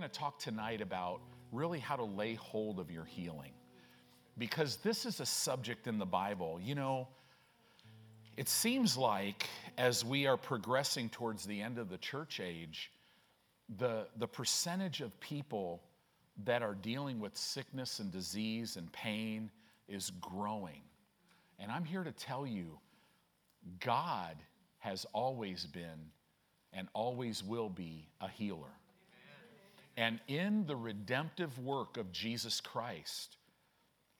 [0.00, 1.20] going to talk tonight about
[1.52, 3.52] really how to lay hold of your healing.
[4.38, 6.58] Because this is a subject in the Bible.
[6.62, 7.08] You know,
[8.38, 12.90] it seems like as we are progressing towards the end of the church age,
[13.78, 15.82] the, the percentage of people
[16.44, 19.50] that are dealing with sickness and disease and pain
[19.86, 20.80] is growing.
[21.58, 22.78] And I'm here to tell you,
[23.84, 24.36] God
[24.78, 26.10] has always been
[26.72, 28.79] and always will be a healer.
[29.96, 33.36] And in the redemptive work of Jesus Christ,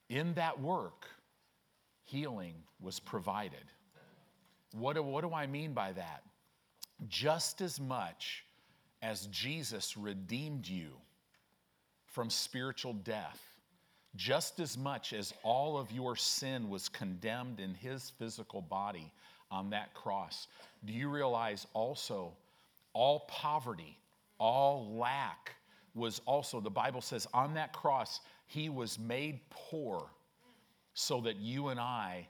[0.08, 1.06] in that work,
[2.04, 3.64] healing was provided.
[4.72, 6.22] What do, what do I mean by that?
[7.08, 8.44] Just as much
[9.02, 10.90] as Jesus redeemed you
[12.06, 13.40] from spiritual death,
[14.16, 19.12] just as much as all of your sin was condemned in his physical body
[19.50, 20.48] on that cross,
[20.84, 22.32] do you realize also
[22.92, 23.96] all poverty,
[24.38, 25.54] all lack
[26.00, 30.10] was also, the Bible says, on that cross, he was made poor
[30.94, 32.26] so that you and I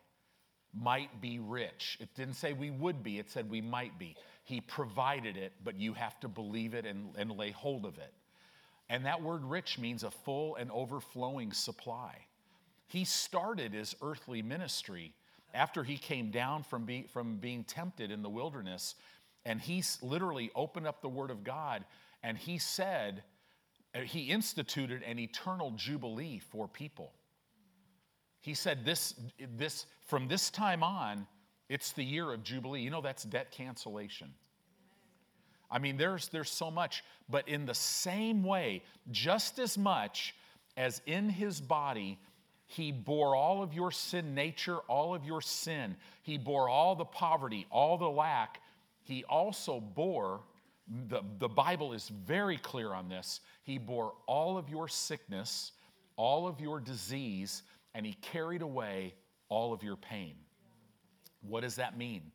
[0.74, 1.96] might be rich.
[2.00, 4.16] It didn't say we would be, it said we might be.
[4.44, 8.12] He provided it, but you have to believe it and, and lay hold of it.
[8.88, 12.16] And that word rich means a full and overflowing supply.
[12.88, 15.14] He started his earthly ministry
[15.54, 18.96] after he came down from, be, from being tempted in the wilderness.
[19.44, 21.84] And he literally opened up the Word of God
[22.22, 23.22] and he said,
[23.94, 27.12] he instituted an eternal jubilee for people.
[28.41, 29.14] He said, this,
[29.56, 31.27] this, from this time on,
[31.69, 32.80] it's the year of jubilee.
[32.80, 34.32] You know, that's debt cancellation.
[35.70, 40.34] I mean, there's, there's so much, but in the same way, just as much
[40.77, 42.19] as in his body,
[42.66, 45.97] he bore all of your sin nature, all of your sin.
[46.22, 48.60] He bore all the poverty, all the lack.
[49.02, 50.41] He also bore,
[51.08, 55.72] the, the Bible is very clear on this, he bore all of your sickness,
[56.16, 57.62] all of your disease,
[57.94, 59.14] and he carried away
[59.48, 60.34] all of your pain.
[61.42, 62.32] What does that mean?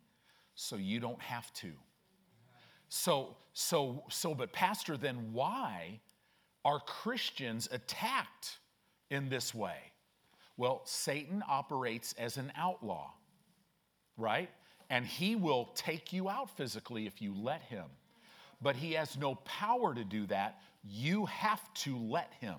[0.56, 1.72] So you don't have to.
[2.88, 6.00] So, so, so, but Pastor, then why
[6.63, 8.58] are Christians attacked
[9.09, 9.78] in this way?
[10.58, 13.12] Well, Satan operates as an outlaw,
[14.18, 14.50] right?
[14.90, 17.85] And he will take you out physically if you let him.
[18.61, 20.59] But he has no power to do that.
[20.83, 22.55] You have to let him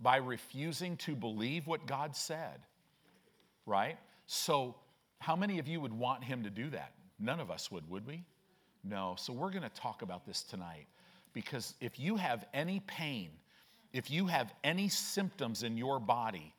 [0.00, 2.60] by refusing to believe what God said,
[3.66, 3.98] right?
[4.26, 4.76] So,
[5.18, 6.92] how many of you would want him to do that?
[7.18, 8.22] None of us would, would we?
[8.84, 9.16] No.
[9.18, 10.86] So, we're going to talk about this tonight
[11.32, 13.30] because if you have any pain,
[13.92, 16.54] if you have any symptoms in your body,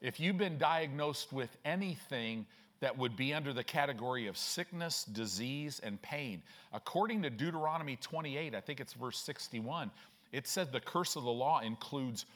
[0.00, 2.46] if you've been diagnosed with anything
[2.80, 6.42] that would be under the category of sickness, disease, and pain,
[6.72, 9.90] according to Deuteronomy 28, I think it's verse 61,
[10.32, 12.26] it said the curse of the law includes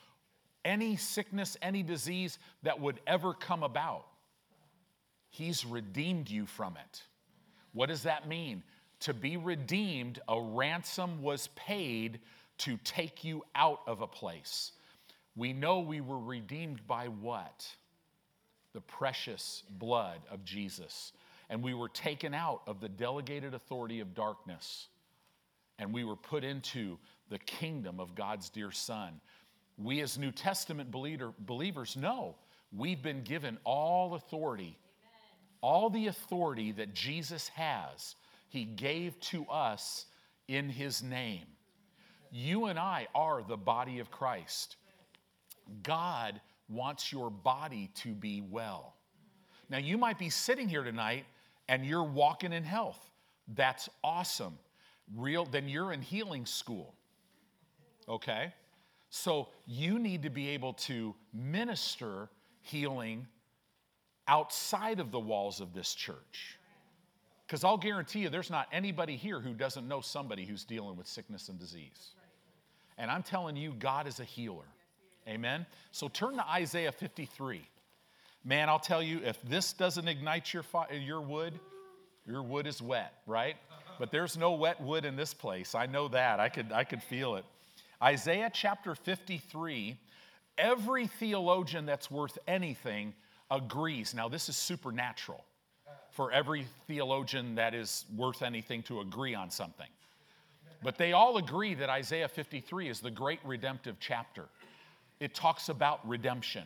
[0.64, 4.06] any sickness, any disease that would ever come about.
[5.28, 7.02] He's redeemed you from it.
[7.72, 8.62] What does that mean?
[9.00, 12.20] To be redeemed, a ransom was paid
[12.58, 14.72] to take you out of a place.
[15.36, 17.66] We know we were redeemed by what?
[18.72, 21.12] The precious blood of Jesus.
[21.48, 24.88] And we were taken out of the delegated authority of darkness.
[25.78, 26.98] And we were put into
[27.30, 29.20] the kingdom of God's dear Son.
[29.78, 32.36] We, as New Testament believer, believers, know
[32.76, 34.76] we've been given all authority.
[35.02, 35.58] Amen.
[35.62, 38.14] All the authority that Jesus has,
[38.48, 40.06] He gave to us
[40.48, 41.46] in His name.
[42.30, 44.76] You and I are the body of Christ.
[45.82, 48.94] God wants your body to be well.
[49.68, 51.24] Now, you might be sitting here tonight
[51.68, 52.98] and you're walking in health.
[53.54, 54.58] That's awesome.
[55.16, 56.94] Real, then you're in healing school.
[58.08, 58.52] Okay?
[59.10, 62.28] So you need to be able to minister
[62.62, 63.26] healing
[64.28, 66.58] outside of the walls of this church.
[67.46, 71.08] Because I'll guarantee you, there's not anybody here who doesn't know somebody who's dealing with
[71.08, 72.10] sickness and disease.
[72.96, 74.66] And I'm telling you, God is a healer.
[75.28, 75.66] Amen?
[75.92, 77.62] So turn to Isaiah 53.
[78.44, 81.58] Man, I'll tell you, if this doesn't ignite your, fi- your wood,
[82.26, 83.56] your wood is wet, right?
[83.98, 85.74] But there's no wet wood in this place.
[85.74, 86.40] I know that.
[86.40, 87.44] I could, I could feel it.
[88.02, 89.98] Isaiah chapter 53,
[90.56, 93.12] every theologian that's worth anything
[93.50, 94.14] agrees.
[94.14, 95.44] Now, this is supernatural
[96.12, 99.86] for every theologian that is worth anything to agree on something.
[100.82, 104.46] But they all agree that Isaiah 53 is the great redemptive chapter.
[105.20, 106.64] It talks about redemption,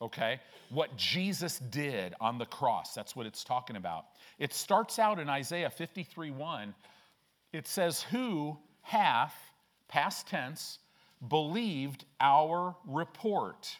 [0.00, 0.40] okay?
[0.70, 4.06] What Jesus did on the cross, that's what it's talking about.
[4.38, 6.74] It starts out in Isaiah 53 1.
[7.52, 9.34] It says, Who hath
[9.90, 10.78] past tense,
[11.28, 13.76] believed our report.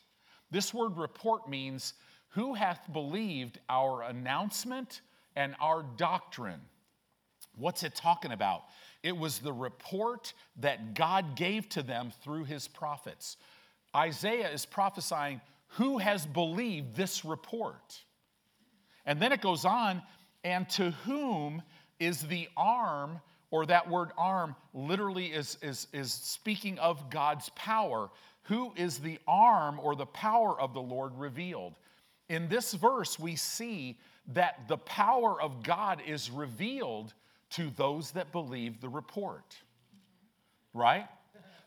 [0.51, 1.95] This word report means
[2.31, 5.01] who hath believed our announcement
[5.37, 6.61] and our doctrine.
[7.57, 8.65] What's it talking about?
[9.03, 13.37] It was the report that God gave to them through his prophets.
[13.95, 15.41] Isaiah is prophesying
[15.75, 18.01] who has believed this report.
[19.07, 20.03] And then it goes on,
[20.45, 21.63] and to whom
[21.99, 23.21] is the arm,
[23.51, 28.11] or that word arm literally is, is, is speaking of God's power.
[28.45, 31.75] Who is the arm or the power of the Lord revealed?
[32.29, 33.99] In this verse, we see
[34.29, 37.13] that the power of God is revealed
[37.51, 39.57] to those that believe the report.
[40.73, 41.07] Right?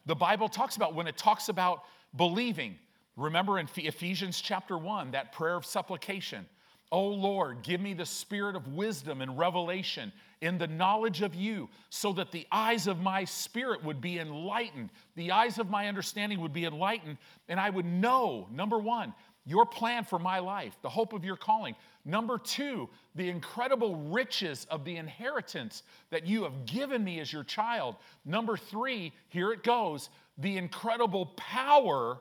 [0.05, 1.83] The Bible talks about when it talks about
[2.15, 2.77] believing.
[3.15, 6.45] Remember in Ephesians chapter 1, that prayer of supplication.
[6.91, 10.11] Oh Lord, give me the spirit of wisdom and revelation
[10.41, 14.91] in the knowledge of you, so that the eyes of my spirit would be enlightened,
[15.15, 17.17] the eyes of my understanding would be enlightened,
[17.47, 19.13] and I would know, number one,
[19.45, 21.75] your plan for my life, the hope of your calling.
[22.05, 27.43] Number two, the incredible riches of the inheritance that you have given me as your
[27.43, 27.95] child.
[28.25, 32.19] Number three, here it goes, the incredible power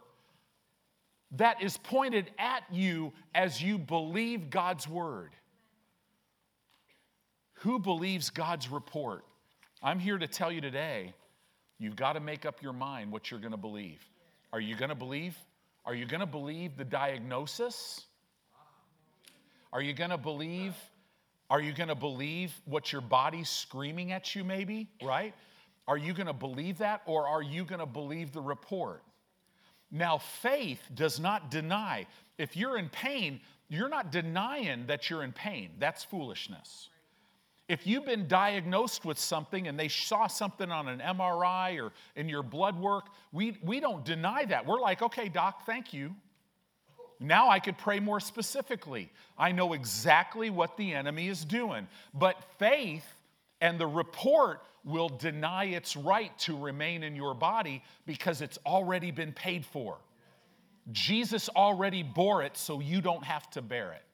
[1.36, 5.30] that is pointed at you as you believe God's word.
[7.54, 9.24] Who believes God's report?
[9.82, 11.14] I'm here to tell you today,
[11.78, 14.04] you've got to make up your mind what you're going to believe.
[14.52, 15.36] Are you going to believe?
[15.84, 18.04] Are you going to believe the diagnosis?
[19.72, 20.74] Are you going to believe?
[21.50, 25.34] Are you going to believe what your body's screaming at you, maybe, right?
[25.88, 29.02] Are you going to believe that or are you going to believe the report?
[29.90, 32.06] Now, faith does not deny.
[32.38, 35.70] If you're in pain, you're not denying that you're in pain.
[35.78, 36.88] That's foolishness.
[37.72, 42.28] If you've been diagnosed with something and they saw something on an MRI or in
[42.28, 44.66] your blood work, we, we don't deny that.
[44.66, 46.14] We're like, okay, doc, thank you.
[47.18, 49.10] Now I could pray more specifically.
[49.38, 51.88] I know exactly what the enemy is doing.
[52.12, 53.06] But faith
[53.62, 59.10] and the report will deny its right to remain in your body because it's already
[59.10, 59.96] been paid for.
[60.90, 64.04] Jesus already bore it, so you don't have to bear it.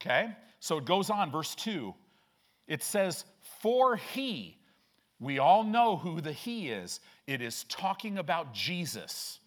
[0.00, 0.32] Okay?
[0.58, 1.94] So it goes on, verse 2.
[2.72, 3.26] It says,
[3.60, 4.56] For he,
[5.20, 7.00] we all know who the he is.
[7.26, 9.40] It is talking about Jesus,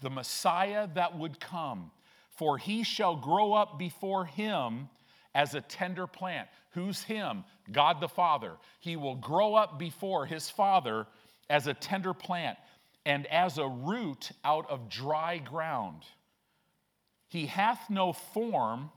[0.00, 1.90] the Messiah that would come.
[2.30, 4.88] For he shall grow up before him
[5.34, 6.48] as a tender plant.
[6.70, 7.44] Who's him?
[7.70, 8.52] God the Father.
[8.80, 11.06] He will grow up before his Father
[11.50, 12.56] as a tender plant
[13.04, 16.04] and as a root out of dry ground.
[17.28, 18.90] He hath no form.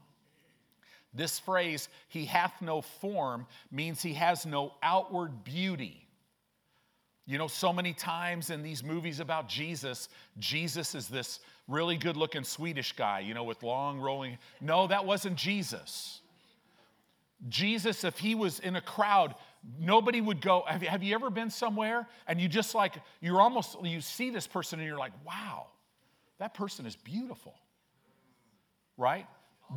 [1.13, 6.07] This phrase, he hath no form, means he has no outward beauty.
[7.25, 10.07] You know, so many times in these movies about Jesus,
[10.39, 14.37] Jesus is this really good looking Swedish guy, you know, with long rolling.
[14.61, 16.21] No, that wasn't Jesus.
[17.49, 19.35] Jesus, if he was in a crowd,
[19.79, 20.63] nobody would go.
[20.67, 24.29] Have you, have you ever been somewhere and you just like, you're almost, you see
[24.29, 25.67] this person and you're like, wow,
[26.39, 27.55] that person is beautiful,
[28.97, 29.27] right?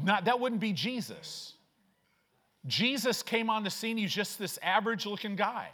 [0.03, 1.55] Not, that wouldn't be Jesus.
[2.67, 5.69] Jesus came on the scene, he's just this average looking guy.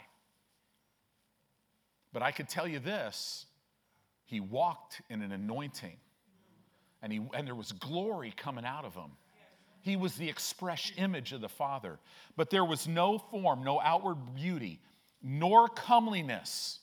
[2.13, 3.45] But I could tell you this
[4.25, 5.97] he walked in an anointing,
[7.01, 9.11] and, he, and there was glory coming out of him.
[9.81, 11.97] He was the express image of the Father.
[12.35, 14.81] But there was no form, no outward beauty,
[15.21, 16.79] nor comeliness.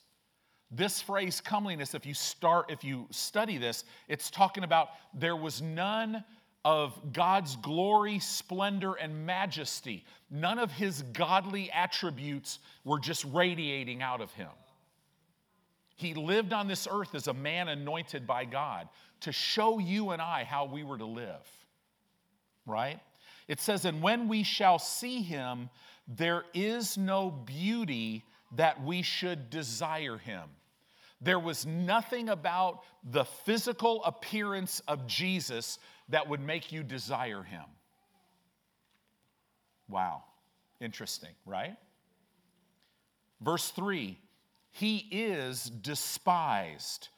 [0.70, 5.60] This phrase comeliness, if you start, if you study this, it's talking about there was
[5.60, 6.24] none
[6.64, 10.04] of God's glory, splendor, and majesty.
[10.30, 14.48] None of his godly attributes were just radiating out of him.
[15.96, 18.88] He lived on this earth as a man anointed by God
[19.20, 21.46] to show you and I how we were to live
[22.66, 23.00] right?
[23.48, 25.70] It says, And when we shall see him,
[26.08, 28.24] there is no beauty
[28.56, 30.44] that we should desire him.
[31.20, 37.64] There was nothing about the physical appearance of Jesus that would make you desire him.
[39.88, 40.22] Wow,
[40.80, 41.76] interesting, right?
[43.40, 44.18] Verse 3
[44.70, 47.08] He is despised.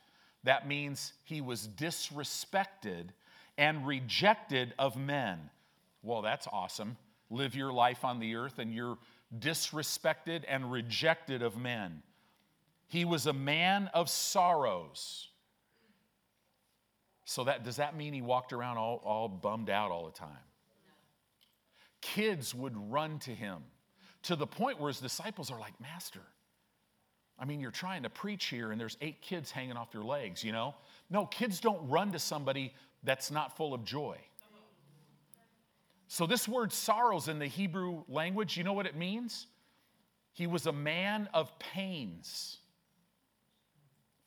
[0.45, 3.09] That means he was disrespected
[3.59, 5.51] and rejected of men.
[6.03, 6.97] Well, that's awesome.
[7.31, 8.99] Live your life on the earth and you're
[9.37, 12.03] disrespected and rejected of men.
[12.87, 15.29] He was a man of sorrows.
[17.27, 20.29] So that does that mean he walked around all, all bummed out all the time?
[22.01, 23.59] Kids would run to him
[24.23, 26.21] to the point where his disciples are like, Master,
[27.37, 30.45] I mean, you're trying to preach here and there's eight kids hanging off your legs,
[30.45, 30.77] you know?
[31.11, 34.19] No, kids don't run to somebody that's not full of joy.
[36.07, 39.49] So, this word sorrows in the Hebrew language, you know what it means?
[40.33, 42.59] He was a man of pains.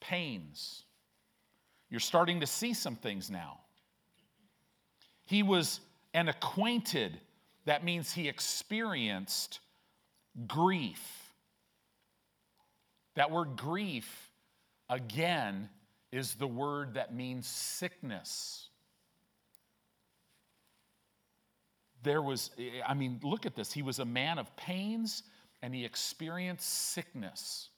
[0.01, 0.83] Pains.
[1.89, 3.60] You're starting to see some things now.
[5.25, 5.79] He was
[6.13, 7.19] an acquainted,
[7.65, 9.60] that means he experienced
[10.48, 11.03] grief.
[13.15, 14.31] That word grief,
[14.89, 15.69] again,
[16.12, 18.69] is the word that means sickness.
[22.01, 22.51] There was,
[22.88, 23.72] I mean, look at this.
[23.72, 25.24] He was a man of pains
[25.62, 27.69] and he experienced sickness.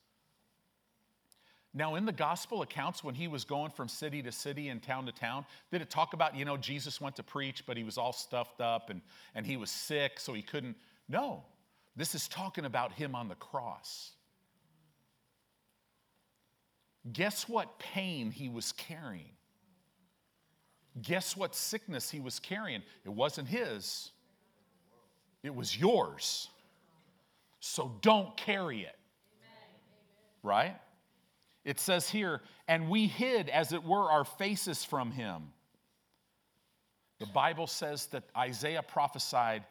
[1.74, 5.06] Now, in the gospel accounts, when he was going from city to city and town
[5.06, 7.96] to town, did it talk about, you know, Jesus went to preach, but he was
[7.96, 9.00] all stuffed up and,
[9.34, 10.76] and he was sick, so he couldn't?
[11.08, 11.44] No.
[11.96, 14.12] This is talking about him on the cross.
[17.10, 19.32] Guess what pain he was carrying?
[21.00, 22.82] Guess what sickness he was carrying?
[23.04, 24.10] It wasn't his,
[25.42, 26.48] it was yours.
[27.60, 28.96] So don't carry it.
[30.42, 30.76] Right?
[31.64, 35.52] It says here, and we hid, as it were, our faces from him.
[37.20, 39.64] The Bible says that Isaiah prophesied,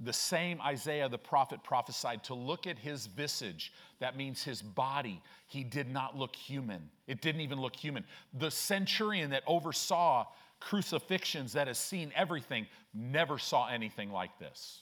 [0.00, 3.72] the same Isaiah the prophet prophesied, to look at his visage.
[4.00, 5.22] That means his body.
[5.46, 6.90] He did not look human.
[7.06, 8.04] It didn't even look human.
[8.34, 10.26] The centurion that oversaw
[10.58, 14.80] crucifixions, that has seen everything, never saw anything like this.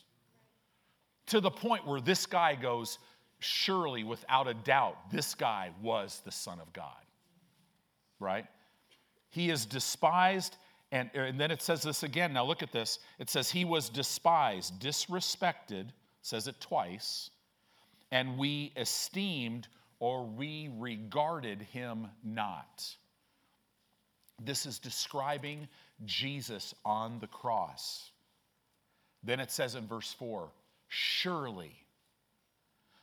[1.27, 2.99] To the point where this guy goes,
[3.41, 7.05] surely, without a doubt, this guy was the Son of God.
[8.21, 8.47] Right?
[9.31, 10.57] He is despised,
[10.91, 12.33] and, and then it says this again.
[12.33, 12.99] Now look at this.
[13.19, 15.89] It says, He was despised, disrespected,
[16.23, 17.31] says it twice,
[18.11, 19.69] and we esteemed
[20.01, 22.85] or we regarded him not.
[24.41, 25.69] This is describing
[26.05, 28.11] Jesus on the cross.
[29.25, 30.51] Then it says in verse 4
[30.89, 31.73] Surely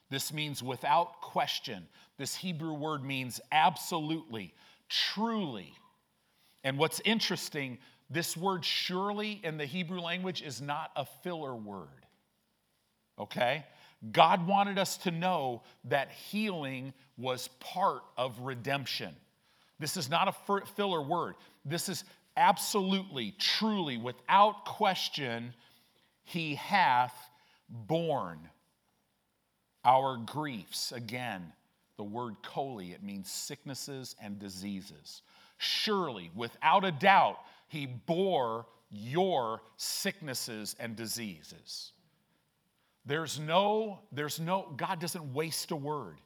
[0.10, 1.88] this means without question.
[2.18, 4.54] This Hebrew word means absolutely,
[4.90, 5.74] truly.
[6.64, 7.78] And what's interesting,
[8.10, 12.06] this word surely in the Hebrew language is not a filler word.
[13.20, 13.66] Okay?
[14.12, 19.16] God wanted us to know that healing was part of redemption.
[19.80, 21.36] This is not a filler word.
[21.66, 22.04] This is
[22.38, 25.54] absolutely, truly, without question,
[26.24, 27.16] He hath
[27.68, 28.50] borne
[29.86, 31.54] our griefs, again,
[31.98, 35.22] the word choli, it means sicknesses and diseases.
[35.58, 37.38] Surely, without a doubt,
[37.68, 41.92] he bore your sicknesses and diseases.
[43.06, 46.18] There's no, there's no, God doesn't waste a word.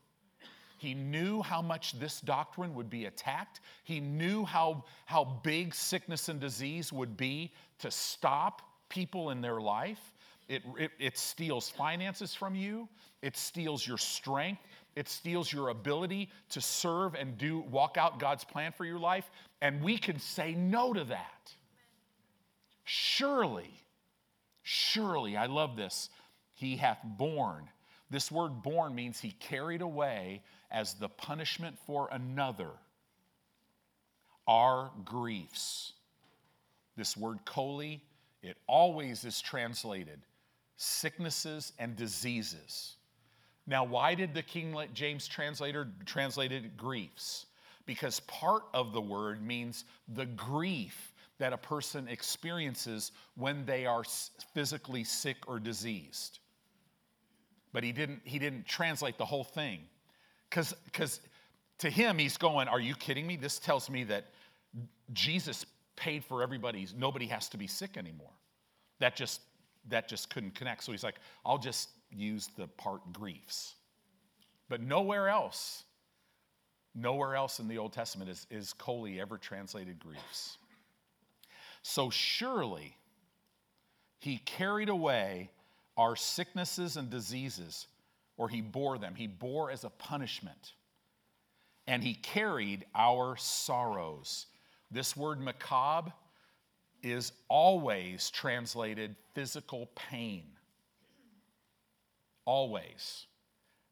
[0.78, 3.60] He knew how much this doctrine would be attacked.
[3.84, 9.60] He knew how, how big sickness and disease would be to stop people in their
[9.60, 10.14] life.
[10.50, 12.90] It, it, it steals finances from you,
[13.22, 14.64] it steals your strength,
[14.96, 19.30] it steals your ability to serve and do walk out God's plan for your life.
[19.62, 21.54] And we can say no to that.
[22.84, 23.70] Surely,
[24.64, 26.10] surely, I love this.
[26.56, 27.70] He hath borne.
[28.10, 30.42] This word borne means he carried away
[30.72, 32.72] as the punishment for another
[34.48, 35.94] our griefs.
[36.98, 38.02] This word choli,
[38.42, 40.20] it always is translated
[40.82, 42.96] sicknesses, and diseases.
[43.68, 47.48] Now, why did the King James translator translated griefs?
[47.86, 54.04] Because part of the word means the grief that a person experiences when they are
[54.54, 56.40] physically sick or diseased.
[57.74, 59.82] But he didn't, he didn't translate the whole thing.
[60.50, 61.20] Because
[61.80, 63.36] to him, he's going, Are you kidding me?
[63.36, 64.28] This tells me that
[65.12, 65.66] Jesus
[65.98, 68.32] paid for everybody's, nobody has to be sick anymore.
[69.00, 69.42] That just
[69.90, 70.84] that just couldn't connect.
[70.84, 73.76] So he's like, I'll just use the part griefs.
[74.70, 75.84] But nowhere else,
[76.96, 80.58] nowhere else in the Old Testament is, is choli ever translated griefs.
[81.82, 82.96] So surely
[84.20, 85.50] he carried away
[85.98, 87.88] our sicknesses and diseases,
[88.38, 89.16] or he bore them.
[89.16, 90.74] He bore as a punishment.
[91.88, 94.46] And he carried our sorrows.
[94.92, 96.14] This word makob
[97.02, 100.44] is always translated physical pain.
[102.46, 103.28] Always.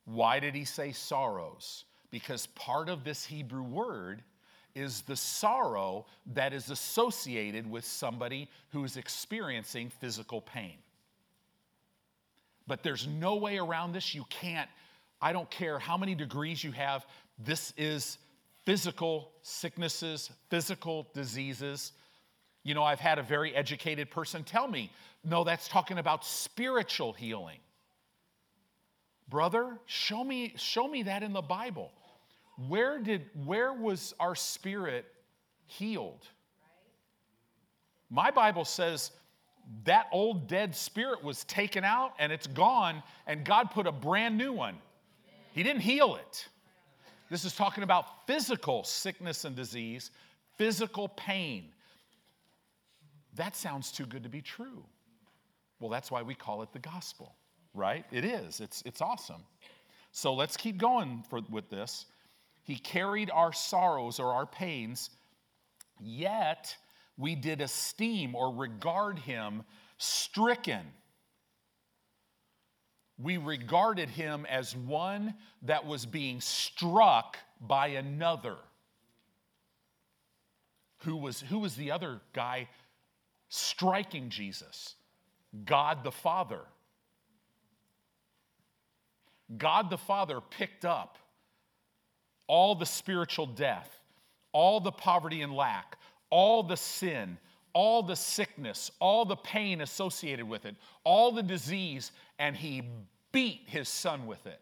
[0.06, 1.86] Why did he say sorrows?
[2.12, 4.24] Because part of this Hebrew word
[4.74, 10.78] is the sorrow that is associated with somebody who is experiencing physical pain.
[12.68, 14.14] But there's no way around this.
[14.14, 14.70] You can't
[15.22, 17.06] I don't care how many degrees you have,
[17.40, 18.18] this is
[18.66, 21.94] physical sicknesses, physical diseases.
[22.68, 24.92] You know, I've had a very educated person tell me,
[25.24, 27.60] no, that's talking about spiritual healing.
[29.30, 31.94] Brother, show me, show me that in the Bible.
[32.68, 35.06] Where did where was our spirit
[35.66, 36.28] healed?
[38.10, 39.12] My Bible says
[39.86, 44.38] that old dead spirit was taken out and it's gone, and God put a brand
[44.38, 44.76] new one.
[45.54, 46.50] He didn't heal it.
[47.30, 50.12] This is talking about physical sickness and disease,
[50.58, 51.70] physical pain.
[53.38, 54.84] That sounds too good to be true.
[55.79, 57.36] Well, that's why we call it the gospel,
[57.74, 58.03] right?
[58.12, 58.60] It is.
[58.60, 59.44] It's, it's awesome.
[60.12, 62.06] So let's keep going for, with this.
[62.63, 65.12] He carried our sorrows or our pains,
[66.00, 66.75] yet
[67.17, 69.63] we did esteem or regard him
[69.98, 70.82] stricken.
[73.20, 78.58] We regarded him as one that was being struck by another.
[81.03, 82.67] Who was, who was the other guy
[83.50, 84.96] striking Jesus?
[85.66, 86.62] God the Father.
[89.58, 91.18] God the Father picked up
[92.48, 94.00] all the spiritual death,
[94.51, 95.98] all the poverty and lack,
[96.30, 97.38] all the sin,
[97.74, 102.84] all the sickness, all the pain associated with it, all the disease, and he
[103.32, 104.60] beat his son with it.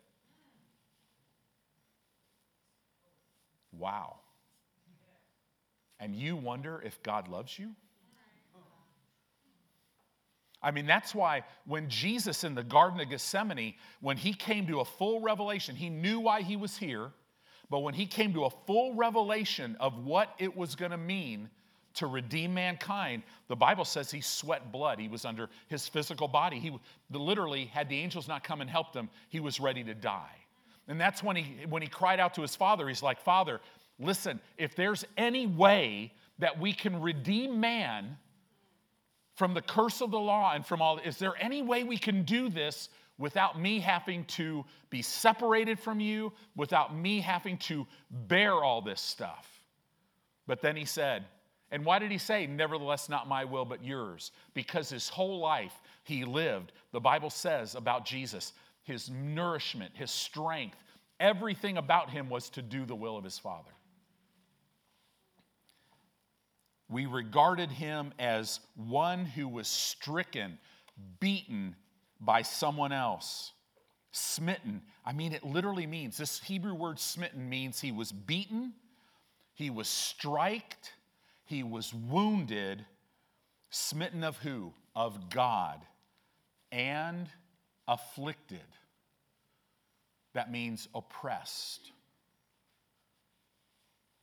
[3.72, 4.18] Wow.
[6.00, 7.72] And you wonder if God loves you?
[10.66, 14.80] I mean, that's why when Jesus in the Garden of Gethsemane, when he came to
[14.80, 17.12] a full revelation, he knew why he was here.
[17.70, 21.52] But when he came to a full revelation of what it was going to mean
[21.94, 25.00] to redeem mankind, the Bible says he sweat blood.
[25.00, 26.60] He was under his physical body.
[26.60, 26.76] He
[27.12, 30.36] literally, had the angels not come and helped him, he was ready to die.
[30.88, 33.62] And that's when he, when he cried out to his father, he's like, Father,
[34.00, 38.18] listen, if there's any way that we can redeem man
[39.36, 42.24] from the curse of the law and from all, is there any way we can
[42.24, 48.54] do this without me having to be separated from you, without me having to bear
[48.54, 49.48] all this stuff.
[50.48, 51.26] But then he said,
[51.72, 54.32] and why did he say, Nevertheless, not my will, but yours?
[54.54, 60.78] Because his whole life he lived, the Bible says about Jesus, his nourishment, his strength,
[61.20, 63.72] everything about him was to do the will of his Father.
[66.90, 70.60] We regarded him as one who was stricken,
[71.20, 71.76] beaten,
[72.20, 73.52] by someone else.
[74.12, 74.82] Smitten.
[75.06, 78.74] I mean, it literally means this Hebrew word smitten means he was beaten,
[79.54, 80.94] he was striked,
[81.46, 82.86] he was wounded.
[83.70, 84.74] Smitten of who?
[84.96, 85.82] Of God.
[86.72, 87.28] And
[87.88, 88.60] afflicted.
[90.34, 91.92] That means oppressed.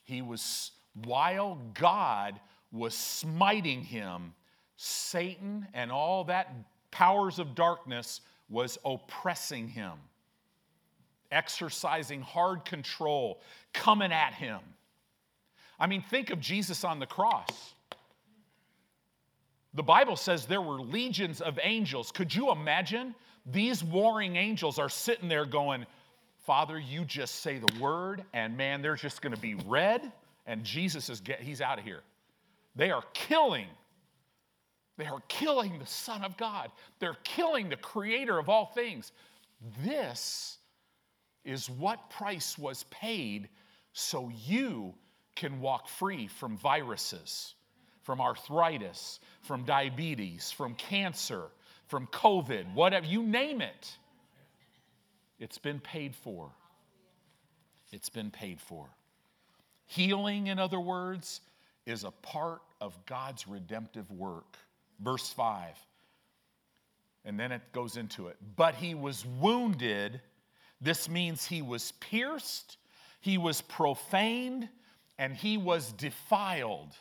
[0.05, 0.71] He was,
[1.05, 2.41] while God
[2.73, 4.35] was smiting him,
[4.77, 6.53] Satan and all that
[6.91, 9.93] powers of darkness was oppressing him,
[11.31, 13.41] exercising hard control,
[13.73, 14.61] coming at him.
[15.79, 17.75] I mean, think of Jesus on the cross.
[19.75, 22.13] The Bible says there were legions of angels.
[22.13, 23.15] Could you imagine?
[23.47, 25.87] These warring angels are sitting there going,
[26.45, 30.13] Father, you just say the word, and man, they're just going to be red,
[30.47, 32.03] and Jesus is get, he's out of here.
[32.75, 33.67] They are killing
[34.99, 36.71] they are killing the Son of God.
[36.99, 39.13] They're killing the Creator of all things.
[39.85, 40.59] This
[41.45, 43.49] is what price was paid
[43.93, 44.95] so you
[45.35, 47.55] can walk free from viruses,
[48.03, 51.45] from arthritis, from diabetes, from cancer,
[51.87, 53.97] from COVID, whatever, you name it.
[55.39, 56.51] It's been paid for.
[57.91, 58.87] It's been paid for.
[59.87, 61.41] Healing, in other words,
[61.87, 64.59] is a part of God's redemptive work
[65.03, 65.77] verse 5.
[67.25, 68.37] And then it goes into it.
[68.57, 70.21] But he was wounded.
[70.81, 72.79] This means he was pierced,
[73.21, 74.69] he was profaned,
[75.19, 76.97] and he was defiled.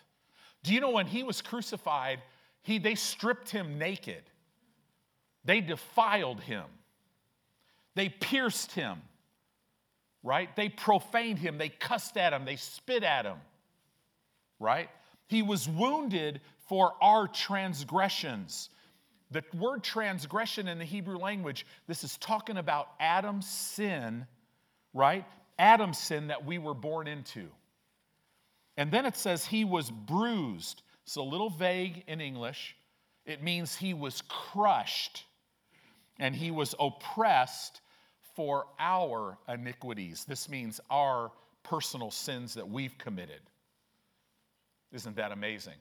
[0.64, 2.20] Do you know when he was crucified,
[2.62, 4.22] he, they stripped him naked?
[5.44, 6.66] They defiled him.
[7.96, 9.02] They pierced him,
[10.22, 10.56] right?
[10.56, 11.58] They profaned him.
[11.58, 12.46] They cussed at him.
[12.46, 13.38] They spit at him,
[14.62, 14.90] right?
[15.28, 18.70] He was wounded for our transgressions.
[19.32, 24.26] The word transgression in the Hebrew language, this is talking about Adam's sin,
[24.94, 25.26] right?
[25.58, 27.48] Adam's sin that we were born into.
[28.78, 30.82] And then it says he was bruised.
[31.04, 32.76] It's a little vague in English.
[33.26, 35.26] It means he was crushed
[36.20, 37.82] and he was oppressed
[38.36, 40.26] for our iniquities.
[40.26, 41.32] This means our
[41.64, 43.42] personal sins that we've committed.
[44.92, 45.78] Isn't that amazing?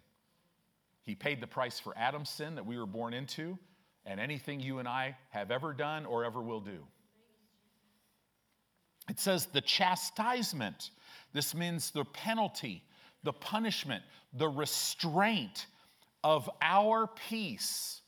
[1.05, 3.59] He paid the price for Adam's sin that we were born into
[4.07, 6.79] and anything you and I have ever done or ever will do.
[9.09, 10.91] It says the chastisement.
[11.33, 12.85] This means the penalty,
[13.25, 15.67] the punishment, the restraint
[16.23, 18.03] of our peace.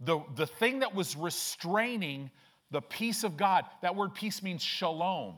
[0.00, 2.30] The, the thing that was restraining
[2.70, 5.36] the peace of God, that word peace means shalom.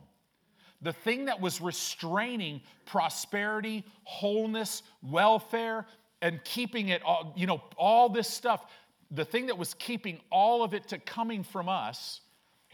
[0.85, 5.87] The thing that was restraining prosperity, wholeness, welfare,
[6.23, 8.65] and keeping it all, you know, all this stuff,
[9.11, 12.21] the thing that was keeping all of it to coming from us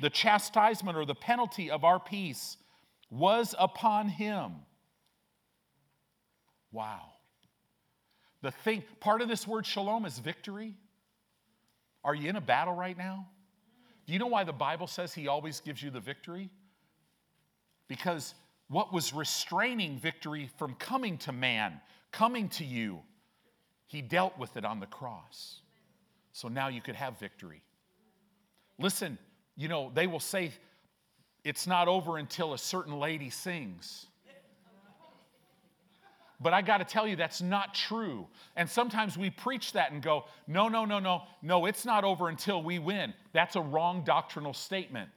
[0.00, 2.56] the chastisement or the penalty of our peace
[3.10, 4.52] was upon him.
[6.72, 7.02] Wow.
[8.42, 10.74] The thing, part of this word shalom is victory.
[12.02, 13.28] Are you in a battle right now?
[14.06, 16.50] Do you know why the Bible says he always gives you the victory?
[17.90, 18.34] Because
[18.68, 21.80] what was restraining victory from coming to man,
[22.12, 23.00] coming to you,
[23.88, 25.58] he dealt with it on the cross.
[26.30, 27.62] So now you could have victory.
[28.78, 29.18] Listen,
[29.56, 30.52] you know, they will say
[31.42, 34.06] it's not over until a certain lady sings.
[36.40, 38.28] But I got to tell you, that's not true.
[38.54, 42.28] And sometimes we preach that and go, no, no, no, no, no, it's not over
[42.28, 43.12] until we win.
[43.32, 45.10] That's a wrong doctrinal statement.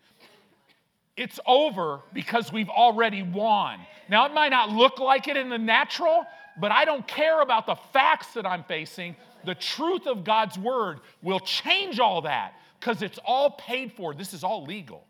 [1.16, 3.80] It's over because we've already won.
[4.10, 6.26] Now, it might not look like it in the natural,
[6.60, 9.16] but I don't care about the facts that I'm facing.
[9.46, 14.14] The truth of God's word will change all that because it's all paid for.
[14.14, 15.06] This is all legal.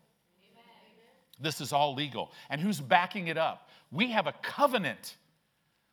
[1.40, 2.30] This is all legal.
[2.50, 3.68] And who's backing it up?
[3.90, 5.16] We have a covenant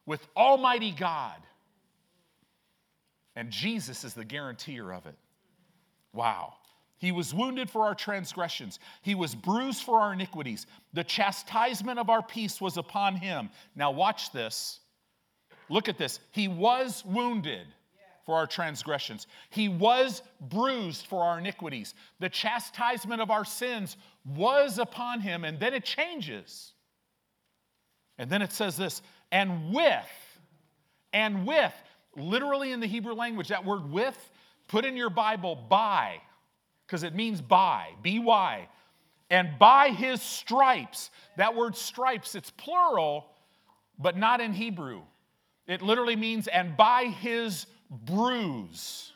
[0.06, 1.38] with Almighty God.
[3.36, 5.16] And Jesus is the guarantor of it.
[6.14, 6.56] Wow.
[7.02, 10.68] He was wounded for our transgressions, he was bruised for our iniquities.
[10.94, 13.50] The chastisement of our peace was upon him.
[13.76, 14.80] Now, watch this.
[15.68, 16.20] Look at this.
[16.32, 17.66] He was wounded
[18.24, 19.26] for our transgressions.
[19.50, 21.96] He was bruised for our iniquities.
[22.20, 25.44] The chastisement of our sins was upon him.
[25.44, 26.74] And then it changes.
[28.20, 30.06] And then it says this, and with,
[31.14, 31.74] and with,
[32.16, 34.32] literally in the Hebrew language, that word with,
[34.68, 36.22] put in your Bible by,
[36.92, 38.68] because it means by, B Y.
[39.30, 43.28] And by his stripes, that word stripes, it's plural,
[43.98, 45.04] but not in Hebrew.
[45.68, 49.14] It literally means, and by his bruise,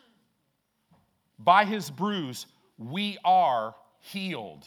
[1.38, 2.46] by his bruise,
[2.78, 4.66] we are healed.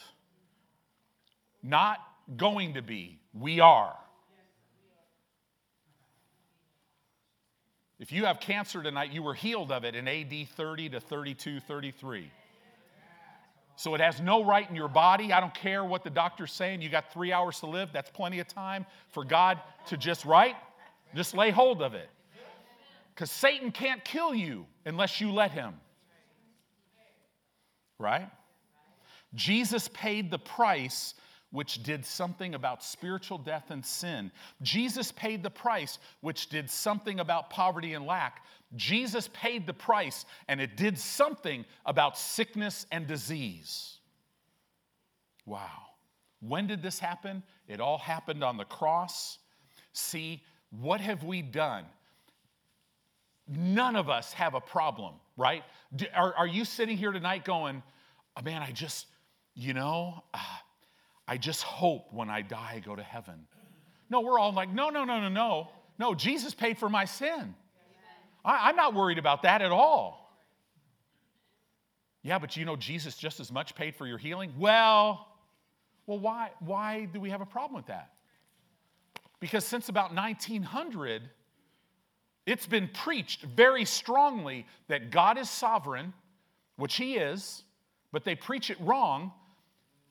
[1.63, 1.97] Not
[2.37, 3.97] going to be, we are.
[7.97, 11.59] If you have cancer tonight, you were healed of it in AD 30 to 32,
[11.59, 12.31] 33.
[13.79, 15.31] So it has no right in your body.
[15.31, 16.81] I don't care what the doctor's saying.
[16.81, 17.91] You got three hours to live.
[17.93, 20.57] That's plenty of time for God to just, right?
[21.15, 22.09] Just lay hold of it.
[23.15, 25.75] Because Satan can't kill you unless you let him.
[27.99, 28.29] Right?
[29.33, 31.13] Jesus paid the price
[31.51, 34.31] which did something about spiritual death and sin.
[34.61, 38.43] Jesus paid the price which did something about poverty and lack.
[38.75, 43.97] Jesus paid the price and it did something about sickness and disease.
[45.45, 45.87] Wow.
[46.41, 47.43] When did this happen?
[47.67, 49.39] It all happened on the cross.
[49.93, 51.85] See, what have we done?
[53.47, 55.63] None of us have a problem, right?
[56.13, 57.81] Are, are you sitting here tonight going,
[58.37, 59.07] oh, man, I just,
[59.55, 60.37] you know, uh,
[61.29, 63.45] I just hope when I die I go to heaven.
[64.09, 65.67] No, we're all like, no, no, no, no, no.
[65.99, 67.53] No, Jesus paid for my sin.
[68.43, 70.35] I, I'm not worried about that at all.
[72.23, 74.53] Yeah, but you know Jesus just as much paid for your healing?
[74.57, 75.27] Well,
[76.07, 78.09] well, why, why do we have a problem with that?
[79.39, 81.21] Because since about 1900,
[82.47, 86.11] it's been preached very strongly that God is sovereign,
[86.75, 87.63] which He is,
[88.11, 89.31] but they preach it wrong.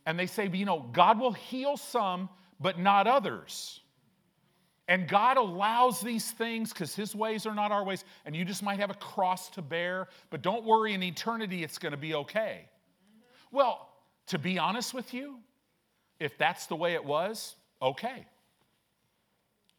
[0.09, 3.81] And they say, you know, God will heal some, but not others.
[4.89, 8.07] And God allows these things because His ways are not our ways.
[8.25, 11.77] And you just might have a cross to bear, but don't worry, in eternity it's
[11.77, 12.71] going to be okay.
[13.53, 13.87] Well,
[14.29, 15.41] to be honest with you,
[16.19, 18.27] if that's the way it was, okay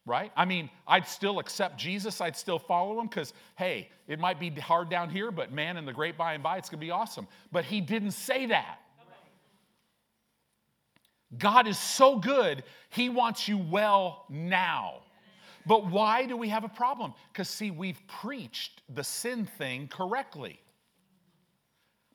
[0.06, 0.32] right?
[0.34, 4.50] I mean, I'd still accept Jesus, I'd still follow him because, hey, it might be
[4.50, 6.90] hard down here, but man, in the great by and by, it's going to be
[6.90, 7.28] awesome.
[7.52, 8.80] But he didn't say that.
[11.38, 15.02] God is so good, he wants you well now.
[15.66, 17.14] But why do we have a problem?
[17.32, 20.58] Because, see, we've preached the sin thing correctly,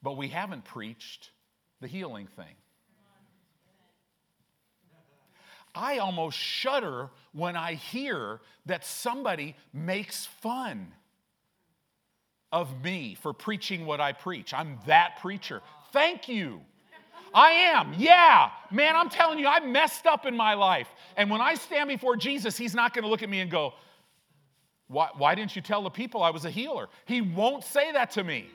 [0.01, 1.31] but we haven't preached
[1.79, 2.55] the healing thing.
[5.73, 10.93] I almost shudder when I hear that somebody makes fun
[12.51, 14.53] of me for preaching what I preach.
[14.53, 15.61] I'm that preacher.
[15.91, 16.61] Thank you.
[17.35, 17.93] I am.
[17.97, 18.49] Yeah.
[18.71, 20.87] Man, I'm telling you, I've messed up in my life.
[21.17, 23.73] And when I stand before Jesus, He's not going to look at me and go,
[24.87, 26.87] why, why didn't you tell the people I was a healer?
[27.05, 28.47] He won't say that to me.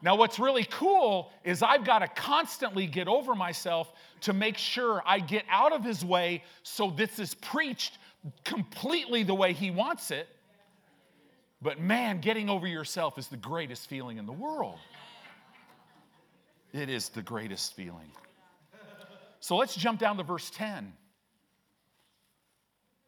[0.00, 5.02] Now, what's really cool is I've got to constantly get over myself to make sure
[5.06, 7.98] I get out of his way so this is preached
[8.44, 10.28] completely the way he wants it.
[11.62, 14.78] But man, getting over yourself is the greatest feeling in the world.
[16.74, 18.10] It is the greatest feeling.
[19.38, 20.92] So let's jump down to verse 10.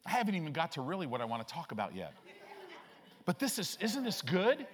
[0.07, 2.15] I haven't even got to really what I want to talk about yet.
[3.25, 4.65] But this is, isn't this good?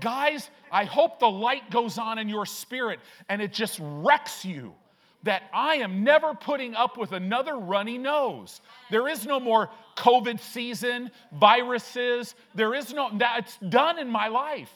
[0.00, 4.74] Guys, I hope the light goes on in your spirit and it just wrecks you
[5.22, 8.60] that I am never putting up with another runny nose.
[8.90, 12.34] There is no more COVID season, viruses.
[12.56, 14.72] There is no, that's done in my life.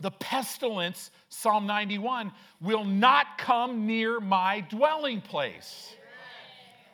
[0.00, 5.94] The pestilence, Psalm 91, will not come near my dwelling place.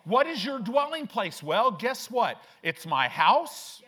[0.04, 1.42] What is your dwelling place?
[1.42, 2.42] Well, guess what?
[2.62, 3.82] It's my house.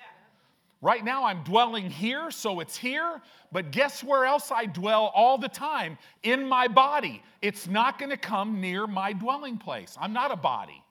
[0.80, 3.22] Right now, I'm dwelling here, so it's here.
[3.50, 5.96] But guess where else I dwell all the time?
[6.22, 7.22] In my body.
[7.40, 9.96] It's not going to come near my dwelling place.
[9.98, 10.82] I'm not a body.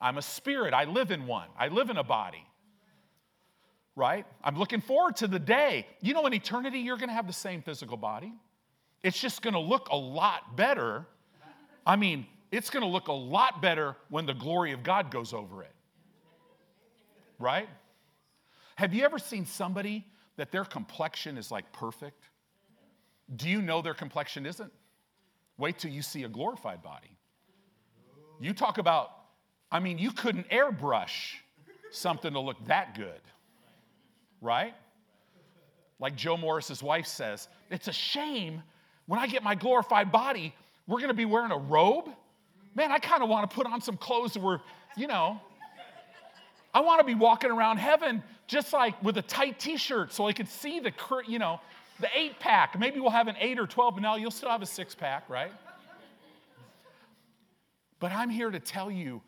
[0.00, 0.74] I'm a spirit.
[0.74, 1.48] I live in one.
[1.58, 2.44] I live in a body.
[3.96, 4.26] Right?
[4.42, 5.86] I'm looking forward to the day.
[6.00, 8.32] You know, in eternity, you're going to have the same physical body.
[9.02, 11.06] It's just going to look a lot better.
[11.86, 15.32] I mean, it's going to look a lot better when the glory of God goes
[15.32, 15.72] over it.
[17.38, 17.68] Right?
[18.76, 20.04] Have you ever seen somebody
[20.36, 22.24] that their complexion is like perfect?
[23.34, 24.72] Do you know their complexion isn't?
[25.56, 27.16] Wait till you see a glorified body.
[28.40, 29.10] You talk about,
[29.70, 31.34] I mean, you couldn't airbrush
[31.90, 33.20] something to look that good,
[34.44, 34.74] right?
[35.98, 38.62] Like Joe Morris's wife says, it's a shame
[39.06, 40.54] when I get my glorified body,
[40.86, 42.08] we're gonna be wearing a robe.
[42.74, 44.60] Man, I kind of want to put on some clothes that were,
[44.96, 45.40] you know,
[46.72, 50.32] I want to be walking around heaven just like with a tight t-shirt so I
[50.32, 50.92] could see the,
[51.26, 51.60] you know,
[52.00, 52.78] the eight pack.
[52.78, 55.28] Maybe we'll have an eight or 12, but now you'll still have a six pack,
[55.30, 55.52] right?
[58.00, 59.22] But I'm here to tell you,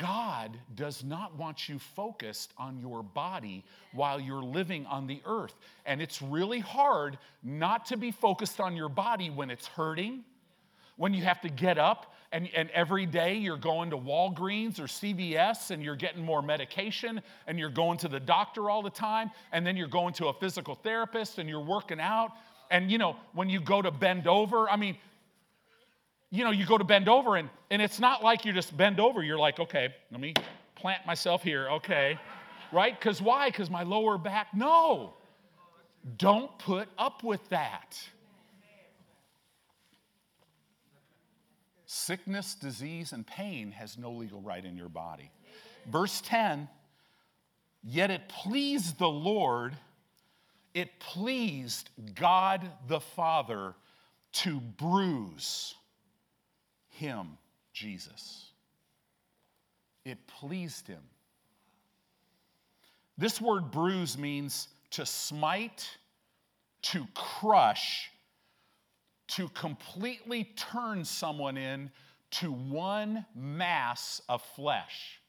[0.00, 5.54] God does not want you focused on your body while you're living on the earth.
[5.86, 10.24] And it's really hard not to be focused on your body when it's hurting,
[10.96, 14.84] when you have to get up and, and every day you're going to Walgreens or
[14.84, 19.30] CVS and you're getting more medication and you're going to the doctor all the time
[19.52, 22.32] and then you're going to a physical therapist and you're working out.
[22.70, 24.98] And you know, when you go to bend over, I mean,
[26.30, 29.00] you know, you go to bend over and, and it's not like you just bend
[29.00, 29.22] over.
[29.22, 30.34] You're like, okay, let me
[30.74, 32.18] plant myself here, okay.
[32.70, 32.98] Right?
[32.98, 33.48] Because why?
[33.48, 34.48] Because my lower back.
[34.54, 35.14] No.
[36.16, 37.98] Don't put up with that.
[41.86, 45.30] Sickness, disease, and pain has no legal right in your body.
[45.90, 46.68] Verse 10
[47.82, 49.74] Yet it pleased the Lord,
[50.74, 53.74] it pleased God the Father
[54.32, 55.74] to bruise
[56.98, 57.38] him,
[57.72, 58.50] Jesus.
[60.04, 61.02] It pleased him.
[63.16, 65.88] This word bruise means to smite,
[66.82, 68.10] to crush,
[69.28, 71.90] to completely turn someone in
[72.30, 75.20] to one mass of flesh,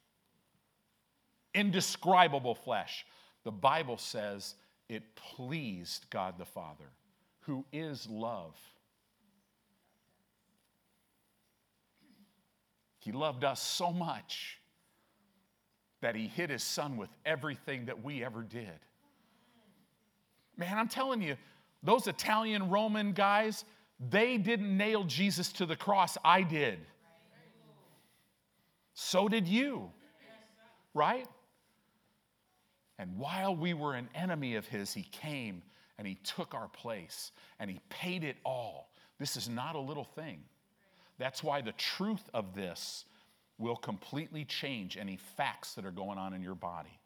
[1.54, 3.06] indescribable flesh.
[3.44, 4.56] The Bible says
[4.88, 6.90] it pleased God the Father,
[7.42, 8.56] who is love.
[13.00, 14.60] He loved us so much
[16.02, 18.80] that he hid his son with everything that we ever did.
[20.58, 21.36] Man, I'm telling you,
[21.84, 23.64] those Italian Roman guys,
[24.10, 26.80] they didn't nail Jesus to the cross, I did.
[28.94, 29.90] So did you,
[30.94, 31.26] right?
[32.98, 35.64] And while we were an enemy of his, he came
[35.98, 38.90] and he took our place and he paid it all.
[39.18, 40.44] This is not a little thing.
[41.20, 43.06] That's why the truth of this
[43.60, 46.98] will completely change any facts that are going on in your body.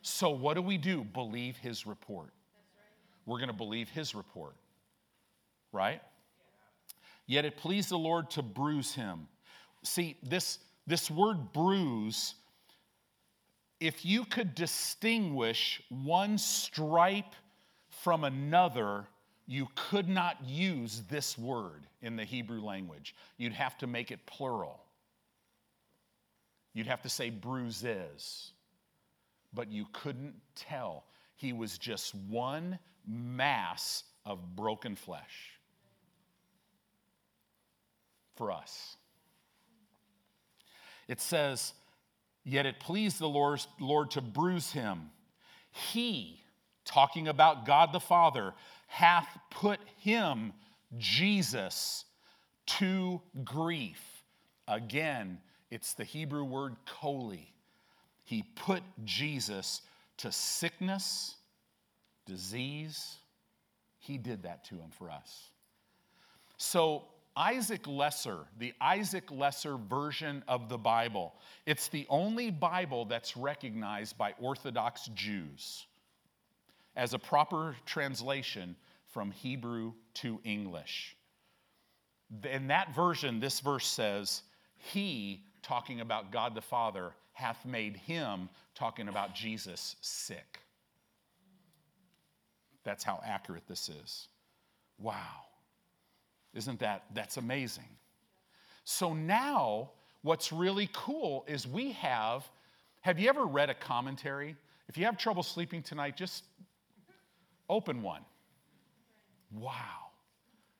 [0.00, 1.02] So, what do we do?
[1.02, 2.30] Believe his report.
[3.26, 4.54] We're going to believe his report,
[5.72, 6.00] right?
[7.26, 9.26] Yet it pleased the Lord to bruise him.
[9.82, 12.34] See, this, this word bruise,
[13.80, 17.34] if you could distinguish one stripe
[17.90, 19.04] from another
[19.50, 23.14] you could not use this word in the Hebrew language.
[23.38, 24.78] You'd have to make it plural.
[26.74, 28.52] You'd have to say bruises.
[29.54, 31.04] But you couldn't tell.
[31.34, 35.58] He was just one mass of broken flesh
[38.36, 38.98] for us.
[41.08, 41.72] It says,
[42.44, 45.10] Yet it pleased the Lord, Lord to bruise him.
[45.70, 46.42] He,
[46.84, 48.52] talking about God the Father,
[48.88, 50.52] hath put him,
[50.96, 52.04] Jesus,
[52.66, 54.02] to grief.
[54.66, 55.38] Again,
[55.70, 57.52] it's the Hebrew word koli.
[58.24, 59.82] He put Jesus
[60.18, 61.36] to sickness,
[62.26, 63.18] disease.
[63.98, 65.50] He did that to him for us.
[66.56, 67.04] So
[67.36, 71.34] Isaac Leeser, the Isaac Leeser version of the Bible,
[71.66, 75.86] it's the only Bible that's recognized by Orthodox Jews
[76.98, 78.74] as a proper translation
[79.06, 81.16] from Hebrew to English.
[82.50, 84.42] In that version, this verse says,
[84.76, 90.58] He, talking about God the Father, hath made him, talking about Jesus, sick.
[92.82, 94.26] That's how accurate this is.
[94.98, 95.44] Wow.
[96.52, 97.88] Isn't that that's amazing?
[98.82, 99.90] So now
[100.22, 102.48] what's really cool is we have
[103.02, 104.56] have you ever read a commentary?
[104.88, 106.44] If you have trouble sleeping tonight, just
[107.68, 108.22] open one.
[109.52, 110.08] Wow.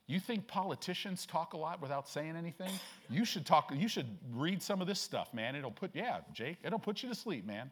[0.06, 2.70] You think politicians talk a lot without saying anything?
[3.10, 5.54] You should talk, you should read some of this stuff, man.
[5.54, 7.70] It'll put, yeah, Jake, it'll put you to sleep, man.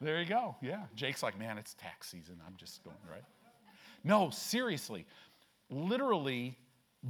[0.00, 0.56] There you go.
[0.62, 0.84] Yeah.
[0.94, 2.40] Jake's like, man, it's tax season.
[2.46, 3.24] I'm just going, right?
[4.04, 5.06] No, seriously.
[5.68, 6.56] Literally,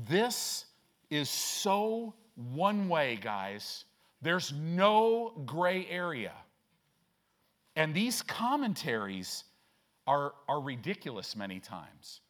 [0.09, 0.67] this
[1.11, 2.15] is so
[2.53, 3.85] one way, guys.
[4.23, 6.33] There's no gray area.
[7.77, 9.45] And these commentaries
[10.07, 12.21] are, are ridiculous many times.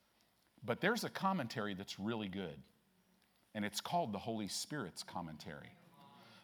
[0.65, 2.57] But there's a commentary that's really good,
[3.55, 5.73] and it's called the Holy Spirit's commentary.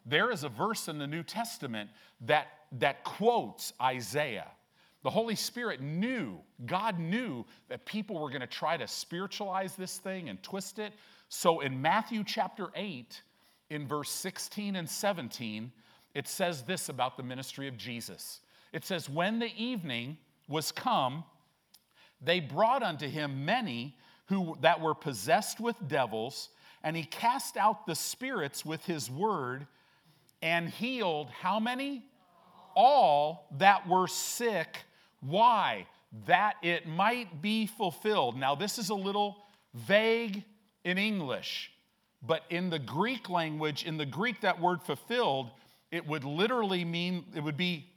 [0.06, 1.90] There is a verse in the New Testament
[2.22, 4.48] that, that quotes Isaiah.
[5.02, 9.98] The Holy Spirit knew, God knew that people were going to try to spiritualize this
[9.98, 10.92] thing and twist it.
[11.28, 13.20] So in Matthew chapter 8,
[13.70, 15.72] in verse 16 and 17,
[16.14, 18.40] it says this about the ministry of Jesus.
[18.72, 21.24] It says, When the evening was come,
[22.20, 26.48] they brought unto him many who that were possessed with devils,
[26.82, 29.66] and he cast out the spirits with his word
[30.40, 32.04] and healed how many?
[32.74, 34.78] All that were sick
[35.22, 35.86] why?
[36.26, 38.36] That it might be fulfilled.
[38.36, 39.38] Now, this is a little
[39.72, 40.42] vague
[40.84, 41.70] in English,
[42.22, 45.50] but in the Greek language, in the Greek, that word fulfilled,
[45.90, 47.91] it would literally mean, it would be,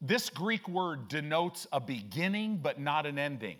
[0.00, 3.56] this Greek word denotes a beginning but not an ending.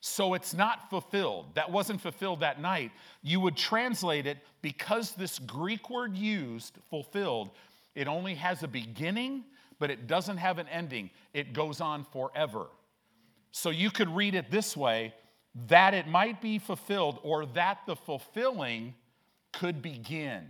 [0.00, 1.54] So it's not fulfilled.
[1.54, 2.90] That wasn't fulfilled that night.
[3.22, 7.50] You would translate it because this Greek word used, fulfilled,
[7.94, 9.44] it only has a beginning
[9.82, 11.10] but it doesn't have an ending.
[11.34, 12.66] It goes on forever.
[13.50, 15.12] So you could read it this way
[15.66, 18.94] that it might be fulfilled, or that the fulfilling
[19.52, 20.46] could begin.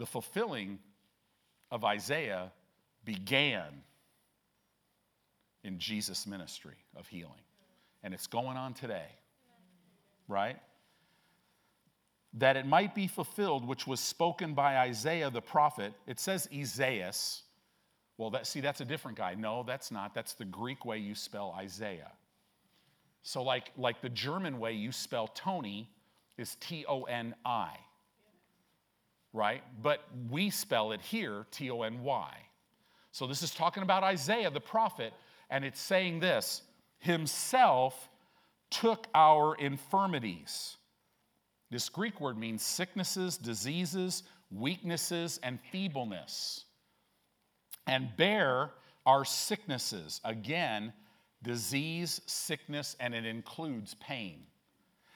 [0.00, 0.80] The fulfilling
[1.70, 2.50] of Isaiah
[3.04, 3.82] began
[5.62, 7.44] in Jesus' ministry of healing.
[8.02, 9.10] And it's going on today,
[10.26, 10.56] right?
[12.34, 15.92] that it might be fulfilled, which was spoken by Isaiah the prophet.
[16.06, 17.42] It says Isaias.
[18.18, 19.34] Well, that, see, that's a different guy.
[19.34, 20.14] No, that's not.
[20.14, 22.12] That's the Greek way you spell Isaiah.
[23.22, 25.90] So, like, like the German way you spell Tony
[26.38, 27.70] is T O N I,
[29.32, 29.62] right?
[29.82, 32.36] But we spell it here T O N Y.
[33.12, 35.12] So, this is talking about Isaiah the prophet,
[35.50, 36.62] and it's saying this
[36.98, 38.08] Himself
[38.70, 40.76] took our infirmities
[41.70, 46.64] this Greek word means sicknesses, diseases, weaknesses, and feebleness.
[47.86, 48.72] And bear
[49.06, 50.20] our sicknesses.
[50.24, 50.92] Again,
[51.42, 54.42] disease, sickness, and it includes pain.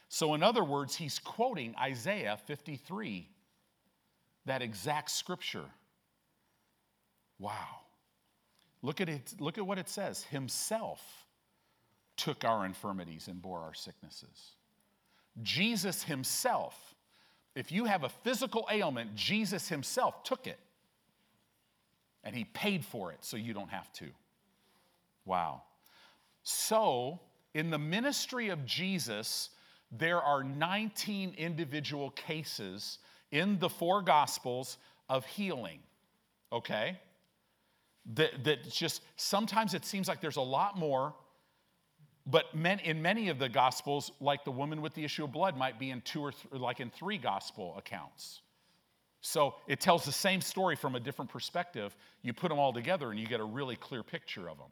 [0.08, 3.28] So, in other words, he's quoting Isaiah 53,
[4.46, 5.64] that exact scripture.
[7.38, 7.80] Wow.
[8.82, 10.24] Look at it, look at what it says.
[10.24, 11.00] Himself
[12.16, 14.56] took our infirmities and bore our sicknesses.
[15.42, 16.94] Jesus himself,
[17.54, 20.58] if you have a physical ailment, Jesus himself took it
[22.22, 24.06] and he paid for it so you don't have to.
[25.24, 25.62] Wow.
[26.42, 27.20] So,
[27.54, 29.50] in the ministry of Jesus,
[29.90, 32.98] there are 19 individual cases
[33.30, 35.80] in the four gospels of healing.
[36.52, 36.98] Okay?
[38.14, 41.14] That, that just sometimes it seems like there's a lot more
[42.26, 45.56] But men, in many of the gospels, like the woman with the issue of blood,
[45.56, 48.40] might be in two or th- like in three gospel accounts.
[49.20, 51.94] So it tells the same story from a different perspective.
[52.22, 54.70] You put them all together and you get a really clear picture of them,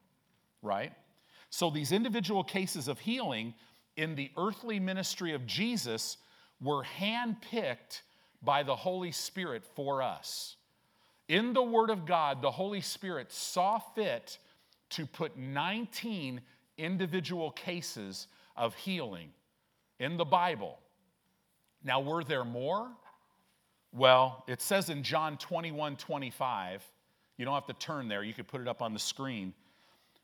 [0.62, 0.92] right?
[1.50, 3.54] So these individual cases of healing
[3.96, 6.16] in the earthly ministry of Jesus
[6.60, 8.02] were handpicked
[8.42, 10.56] by the Holy Spirit for us.
[11.28, 14.38] In the Word of God, the Holy Spirit saw fit
[14.90, 16.40] to put 19
[16.76, 18.26] individual cases
[18.56, 19.30] of healing
[19.98, 20.78] in the Bible.
[21.84, 22.88] Now, were there more?
[23.92, 26.82] Well, it says in John 21 25,
[27.36, 29.54] you don't have to turn there, you could put it up on the screen.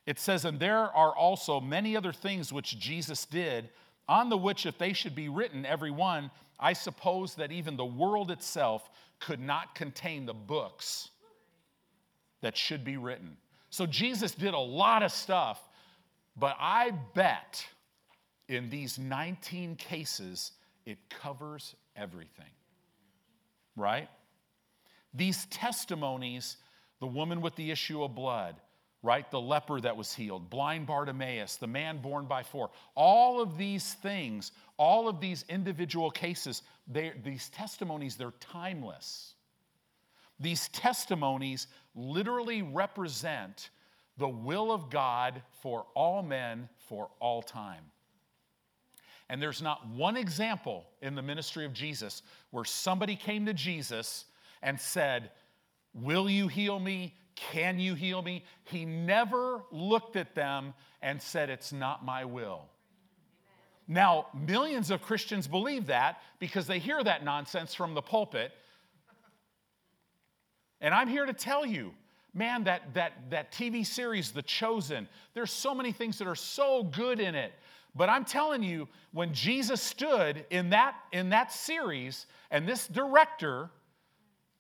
[0.06, 3.68] It says, And there are also many other things which Jesus did,
[4.08, 6.30] on the which, if they should be written, every one,
[6.60, 8.90] I suppose that even the world itself
[9.20, 11.10] could not contain the books
[12.40, 13.36] that should be written.
[13.70, 15.60] So Jesus did a lot of stuff
[16.38, 17.66] but I bet
[18.48, 20.52] in these 19 cases,
[20.86, 22.50] it covers everything.
[23.76, 24.08] Right?
[25.14, 26.56] These testimonies
[27.00, 28.56] the woman with the issue of blood,
[29.02, 29.30] right?
[29.30, 32.70] The leper that was healed, blind Bartimaeus, the man borne by four.
[32.94, 39.34] All of these things, all of these individual cases, these testimonies, they're timeless.
[40.40, 43.70] These testimonies literally represent
[44.18, 47.84] the will of God for all men for all time.
[49.28, 54.24] And there's not one example in the ministry of Jesus where somebody came to Jesus
[54.62, 55.30] and said,
[55.94, 57.14] Will you heal me?
[57.52, 58.44] Can you heal me?
[58.64, 62.62] He never looked at them and said, It's not my will.
[63.86, 68.52] Now, millions of Christians believe that because they hear that nonsense from the pulpit.
[70.80, 71.92] And I'm here to tell you
[72.34, 76.84] man, that, that, that TV series, The Chosen, there's so many things that are so
[76.84, 77.52] good in it.
[77.94, 83.70] But I'm telling you, when Jesus stood in that, in that series, and this director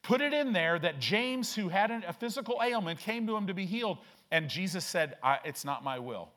[0.02, 3.54] put it in there that James, who had a physical ailment, came to him to
[3.54, 3.98] be healed,
[4.30, 6.28] and Jesus said, It's not my will.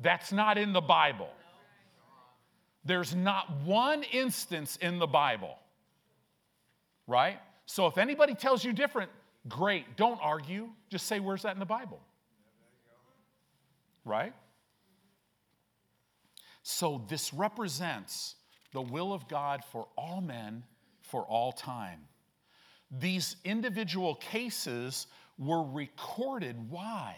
[0.00, 1.30] That's not in the Bible.
[2.84, 5.58] There's not one instance in the Bible,
[7.06, 7.38] right?
[7.66, 9.10] So if anybody tells you different,
[9.48, 9.96] Great.
[9.96, 10.68] Don't argue.
[10.90, 12.00] Just say, where's that in the Bible?
[14.04, 14.32] Right?
[16.62, 18.34] So, this represents
[18.72, 20.64] the will of God for all men
[21.10, 22.00] for all time.
[22.90, 25.06] These individual cases
[25.38, 26.70] were recorded.
[26.70, 27.16] Why?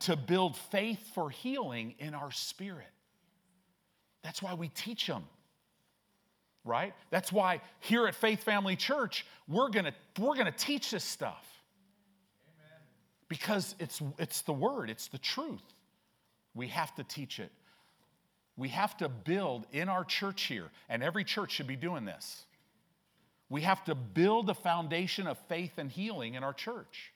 [0.00, 2.86] To build faith for healing in our spirit.
[4.22, 5.24] That's why we teach them
[6.68, 6.92] right?
[7.10, 11.44] That's why here at Faith Family Church, we're gonna, we're gonna teach this stuff.
[12.46, 12.80] Amen.
[13.28, 15.62] Because it's, it's the word, it's the truth.
[16.54, 17.50] We have to teach it.
[18.56, 22.44] We have to build in our church here, and every church should be doing this.
[23.50, 27.12] We have to build a foundation of faith and healing in our church.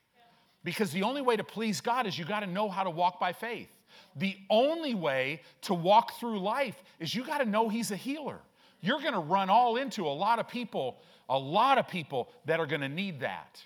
[0.65, 3.19] Because the only way to please God is you got to know how to walk
[3.19, 3.69] by faith.
[4.17, 8.41] The only way to walk through life is you got to know He's a healer
[8.83, 12.61] you're going to run all into a lot of people, a lot of people that
[12.61, 13.63] are going to need that,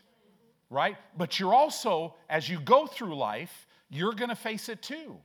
[0.70, 0.96] right?
[1.16, 5.16] But you're also, as you go through life, you're going to face it too.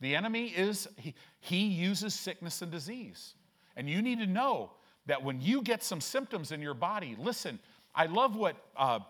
[0.00, 3.34] The enemy is, he, he uses sickness and disease.
[3.76, 4.72] And you need to know
[5.06, 7.58] that when you get some symptoms in your body, listen,
[7.94, 9.00] I love what, uh,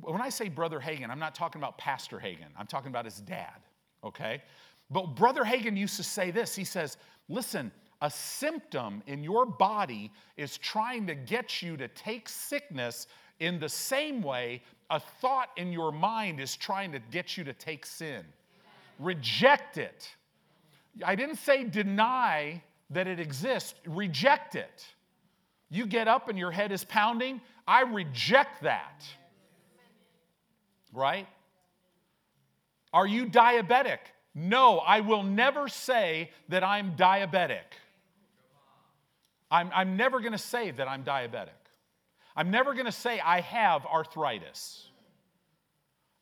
[0.00, 3.20] when I say Brother Hagin, I'm not talking about Pastor Hagin, I'm talking about his
[3.20, 3.60] dad,
[4.04, 4.42] okay?
[4.90, 6.96] But Brother Hagin used to say this he says,
[7.28, 13.06] listen, a symptom in your body is trying to get you to take sickness
[13.38, 17.52] in the same way a thought in your mind is trying to get you to
[17.54, 18.24] take sin.
[18.98, 20.08] Reject it.
[21.04, 24.86] I didn't say deny that it exists, reject it.
[25.72, 29.02] You get up and your head is pounding, I reject that.
[30.92, 31.26] Right?
[32.92, 33.96] Are you diabetic?
[34.34, 37.64] No, I will never say that I'm diabetic.
[39.50, 41.48] I'm, I'm never going to say that I'm diabetic.
[42.36, 44.90] I'm never going to say I have arthritis.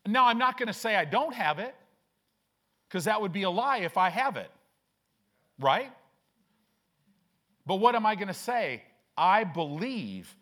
[0.06, 1.74] Now, I'm not going to say I don't have it,
[2.88, 4.50] because that would be a lie if I have it,
[5.58, 5.90] right?
[7.66, 8.82] But what am I going to say?
[9.20, 10.34] I believe,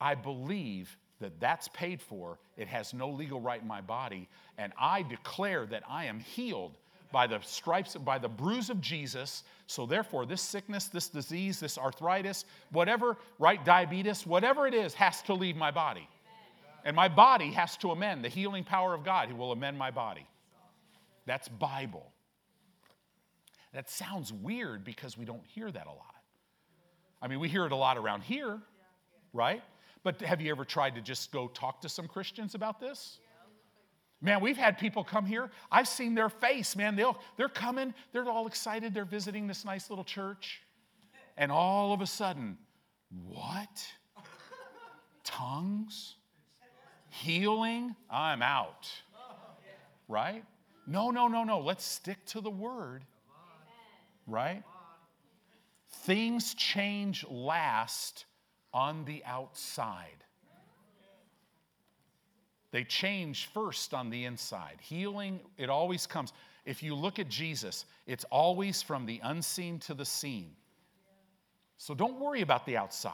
[0.00, 2.40] I believe that that's paid for.
[2.56, 4.28] It has no legal right in my body.
[4.58, 6.76] And I declare that I am healed
[7.12, 9.44] by the stripes, by the bruise of Jesus.
[9.68, 15.22] So, therefore, this sickness, this disease, this arthritis, whatever, right, diabetes, whatever it is, has
[15.22, 16.08] to leave my body.
[16.84, 18.24] And my body has to amend.
[18.24, 20.26] The healing power of God He will amend my body.
[21.24, 22.10] That's Bible.
[23.72, 26.13] That sounds weird because we don't hear that a lot.
[27.22, 28.60] I mean, we hear it a lot around here,
[29.32, 29.62] right?
[30.02, 33.18] But have you ever tried to just go talk to some Christians about this?
[34.20, 35.50] Man, we've had people come here.
[35.70, 36.96] I've seen their face, man.
[36.96, 38.94] They'll, they're coming, they're all excited.
[38.94, 40.62] They're visiting this nice little church.
[41.36, 42.56] And all of a sudden,
[43.26, 43.86] what?
[45.24, 46.16] Tongues?
[47.10, 47.94] Healing?
[48.10, 48.88] I'm out.
[50.08, 50.44] Right?
[50.86, 51.60] No, no, no, no.
[51.60, 53.04] Let's stick to the word.
[54.26, 54.62] Right?
[56.02, 58.26] Things change last
[58.72, 60.24] on the outside.
[62.72, 64.78] They change first on the inside.
[64.80, 66.32] Healing, it always comes.
[66.64, 70.50] If you look at Jesus, it's always from the unseen to the seen.
[71.78, 73.12] So don't worry about the outside.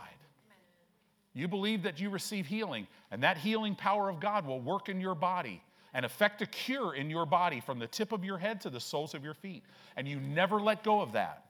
[1.34, 5.00] You believe that you receive healing, and that healing power of God will work in
[5.00, 5.62] your body
[5.92, 8.80] and effect a cure in your body from the tip of your head to the
[8.80, 9.62] soles of your feet.
[9.96, 11.49] And you never let go of that.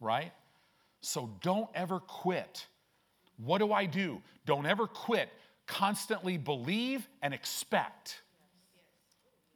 [0.00, 0.32] Right?
[1.00, 2.66] So don't ever quit.
[3.36, 4.22] What do I do?
[4.44, 5.30] Don't ever quit
[5.66, 8.22] constantly believe and expect.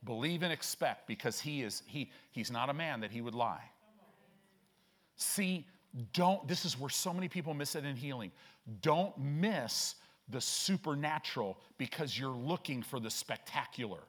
[0.04, 3.62] Believe and expect because he is he he's not a man that he would lie.
[5.16, 5.66] See,
[6.12, 8.32] don't this is where so many people miss it in healing.
[8.82, 9.96] Don't miss
[10.28, 14.00] the supernatural because you're looking for the spectacular.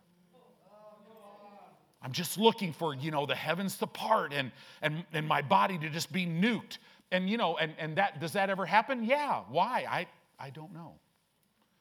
[2.01, 5.77] I'm just looking for, you know, the heavens to part and and and my body
[5.77, 6.77] to just be nuked.
[7.11, 9.03] And you know, and, and that does that ever happen?
[9.03, 9.41] Yeah.
[9.49, 9.85] Why?
[9.89, 10.07] I
[10.39, 10.93] I don't know.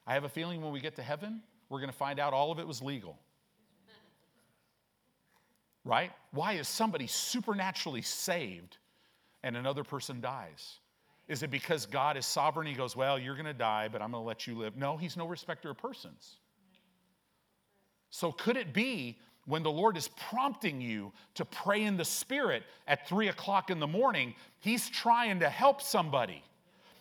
[0.06, 2.50] I have a feeling when we get to heaven, we're going to find out all
[2.50, 3.18] of it was legal.
[5.84, 6.10] Right?
[6.32, 8.76] Why is somebody supernaturally saved
[9.42, 10.78] and another person dies?
[11.26, 12.66] Is it because God is sovereign?
[12.66, 14.76] He goes, Well, you're going to die, but I'm going to let you live.
[14.76, 16.36] No, He's no respecter of persons.
[18.10, 22.62] So, could it be when the Lord is prompting you to pray in the Spirit
[22.86, 26.42] at three o'clock in the morning, He's trying to help somebody?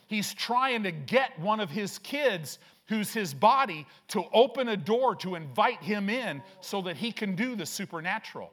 [0.07, 2.59] He's trying to get one of His kids
[2.89, 7.35] who's his body, to open a door to invite him in so that he can
[7.35, 8.51] do the supernatural.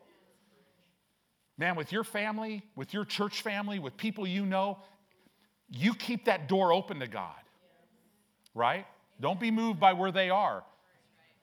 [1.59, 4.78] Man, with your family, with your church family, with people you know,
[5.70, 7.34] you keep that door open to God,
[8.55, 8.87] right?
[9.20, 10.62] Don't be moved by where they are.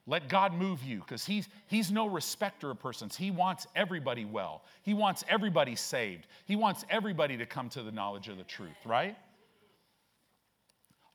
[0.05, 3.15] Let God move you because he's, he's no respecter of persons.
[3.15, 4.63] He wants everybody well.
[4.81, 6.27] He wants everybody saved.
[6.45, 9.15] He wants everybody to come to the knowledge of the truth, right?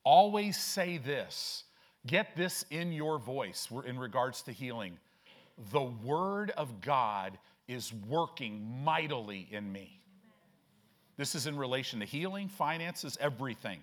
[0.05, 1.65] Always say this
[2.07, 4.97] Get this in your voice in regards to healing.
[5.71, 7.37] The Word of God
[7.67, 10.01] is working mightily in me.
[11.19, 13.81] This is in relation to healing, finances, everything.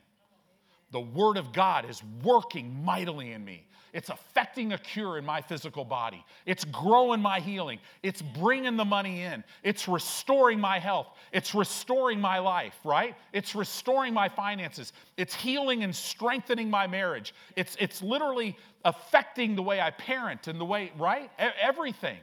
[0.92, 3.68] The Word of God is working mightily in me.
[3.96, 6.22] It's affecting a cure in my physical body.
[6.46, 7.80] It's growing my healing.
[8.04, 9.42] It's bringing the money in.
[9.64, 11.08] It's restoring my health.
[11.32, 13.16] It's restoring my life, right?
[13.32, 14.92] It's restoring my finances.
[15.16, 17.34] It's healing and strengthening my marriage.
[17.56, 21.32] It's, it's literally affecting the way I parent and the way, right?
[21.40, 22.20] Everything.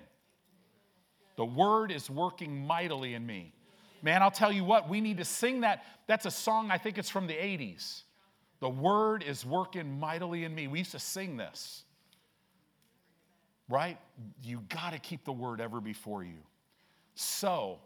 [1.37, 3.55] The word is working mightily in me.
[4.03, 5.85] Man, I'll tell you what, we need to sing that.
[6.07, 8.03] That's a song, I think it's from the 80s.
[8.63, 10.69] The word is working mightily in me.
[10.69, 11.83] We used to sing this,
[13.69, 13.99] right?
[14.45, 16.39] You got to keep the word ever before you.
[17.17, 17.81] So,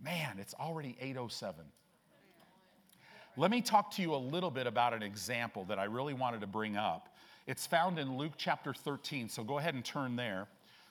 [0.00, 1.64] man, it's already 807.
[3.36, 6.42] Let me talk to you a little bit about an example that I really wanted
[6.42, 7.08] to bring up.
[7.48, 10.46] It's found in Luke chapter 13, so go ahead and turn there.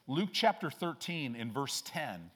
[0.05, 2.29] Luke chapter 13 in verse 10.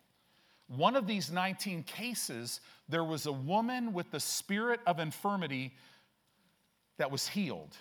[0.70, 5.74] One of these 19 cases, there was a woman with the spirit of infirmity
[6.98, 7.76] that was healed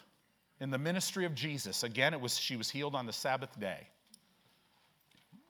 [0.61, 1.83] in the ministry of Jesus.
[1.83, 3.89] Again, it was she was healed on the Sabbath day.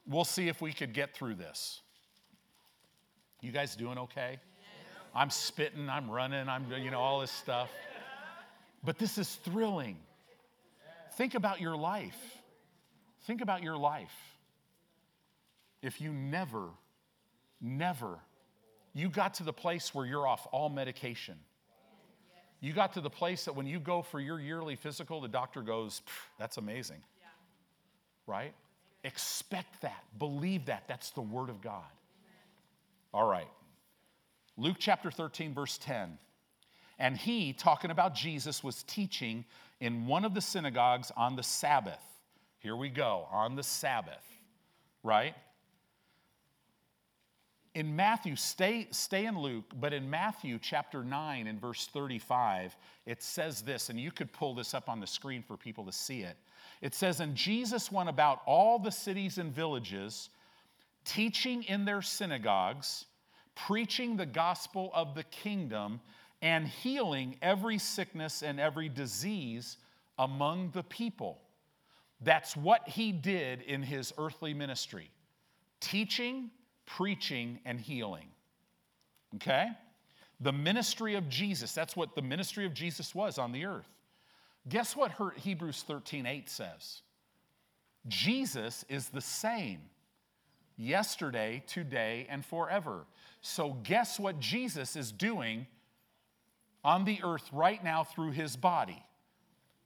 [0.07, 1.81] We'll see if we could get through this.
[3.41, 4.39] You guys doing okay?
[5.15, 7.71] I'm spitting, I'm running, I'm you know all this stuff.
[8.85, 9.99] But this is thrilling.
[11.15, 12.19] Think about your life.
[13.27, 14.15] Think about your life.
[15.83, 16.71] If you never
[17.61, 18.19] never
[18.95, 21.37] you got to the place where you're off all medication
[22.61, 25.63] you got to the place that when you go for your yearly physical, the doctor
[25.63, 26.03] goes,
[26.39, 27.03] that's amazing.
[27.21, 27.27] Yeah.
[28.27, 28.55] Right?
[29.05, 30.05] Expect that.
[30.19, 30.85] Believe that.
[30.89, 31.85] That's the Word of God.
[32.23, 33.15] Amen.
[33.15, 33.49] All right.
[34.57, 36.19] Luke chapter 13, verse 10.
[36.99, 39.45] And he, talking about Jesus, was teaching
[39.81, 42.03] in one of the synagogues on the Sabbath.
[42.59, 44.25] Here we go, on the Sabbath,
[45.03, 45.35] right?
[47.77, 52.75] In Matthew, stay, stay in Luke, but in Matthew chapter 9 and verse 35,
[53.05, 55.93] it says this, and you could pull this up on the screen for people to
[55.93, 56.39] see it.
[56.81, 60.31] It says, And Jesus went about all the cities and villages,
[61.05, 63.05] teaching in their synagogues,
[63.55, 66.01] preaching the gospel of the kingdom,
[66.41, 69.77] and healing every sickness and every disease
[70.19, 71.43] among the people.
[72.23, 75.11] That's what he did in his earthly ministry
[75.79, 76.51] teaching,
[76.87, 78.29] preaching, and healing.
[79.37, 79.69] Okay?
[80.41, 83.89] The ministry of Jesus, that's what the ministry of Jesus was on the earth.
[84.69, 87.03] Guess what Hebrews 13 8 says?
[88.09, 89.81] Jesus is the same
[90.77, 93.07] yesterday, today, and forever.
[93.41, 95.67] So, guess what Jesus is doing
[96.85, 99.03] on the earth right now through his body?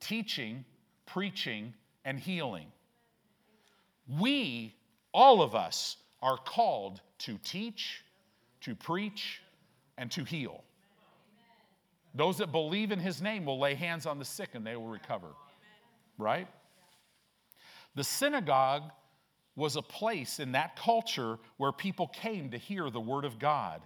[0.01, 0.65] Teaching,
[1.07, 1.75] preaching,
[2.05, 2.67] and healing.
[4.19, 4.75] We,
[5.13, 8.03] all of us, are called to teach,
[8.63, 9.41] to preach,
[9.97, 10.63] and to heal.
[12.15, 14.89] Those that believe in his name will lay hands on the sick and they will
[14.89, 15.29] recover.
[16.19, 16.49] Right?
[17.95, 18.91] The synagogue
[19.57, 23.83] was a place in that culture where people came to hear the word of God.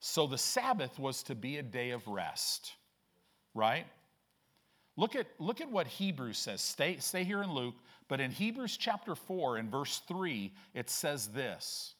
[0.00, 2.72] So the Sabbath was to be a day of rest.
[3.54, 3.86] Right?
[4.96, 6.60] Look at, look at what Hebrews says.
[6.60, 7.74] Stay, stay here in Luke,
[8.08, 11.94] but in Hebrews chapter 4, and verse 3, it says this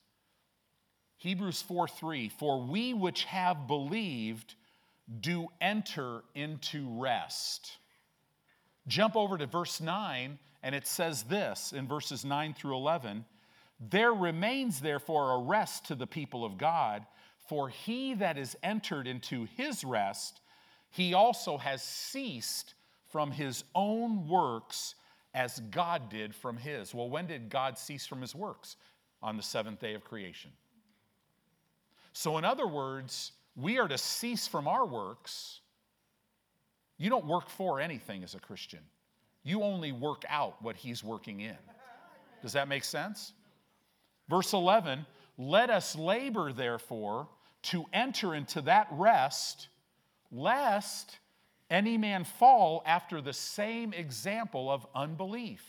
[1.19, 4.55] Hebrews 4 3, for we which have believed
[5.21, 7.79] do enter into rest.
[8.87, 13.25] Jump over to verse 9, and it says this in verses 9 through 11
[13.81, 17.05] There remains therefore a rest to the people of God,
[17.49, 20.41] for he that is entered into his rest,
[20.91, 22.75] he also has ceased
[23.11, 24.95] from his own works
[25.37, 26.95] as God did from his.
[26.95, 28.77] Well, when did God cease from his works?
[29.23, 30.51] On the seventh day of creation.
[32.13, 35.61] So, in other words, we are to cease from our works.
[36.97, 38.81] You don't work for anything as a Christian,
[39.45, 41.57] you only work out what he's working in.
[42.43, 43.33] Does that make sense?
[44.29, 45.05] Verse 11
[45.37, 47.29] Let us labor, therefore,
[47.65, 49.69] to enter into that rest,
[50.31, 51.19] lest
[51.71, 55.63] any man fall after the same example of unbelief.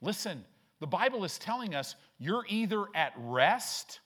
[0.00, 0.44] Listen,
[0.80, 4.00] the Bible is telling us you're either at rest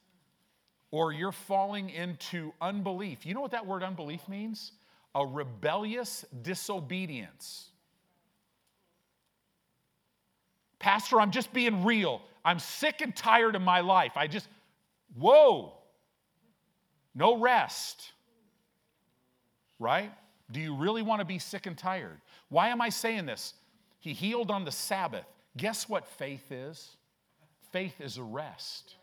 [0.91, 3.25] or you're falling into unbelief.
[3.25, 4.73] You know what that word unbelief means?
[5.15, 7.71] A rebellious disobedience.
[10.79, 12.21] Pastor, I'm just being real.
[12.45, 14.13] I'm sick and tired of my life.
[14.17, 14.49] I just,
[15.17, 15.73] whoa,
[17.15, 18.13] no rest.
[19.79, 20.13] Right?
[20.51, 22.21] Do you really want to be sick and tired?
[22.49, 23.55] Why am I saying this?
[23.99, 25.27] He healed on the Sabbath.
[25.57, 26.97] Guess what faith is?
[27.73, 28.95] Faith is a rest.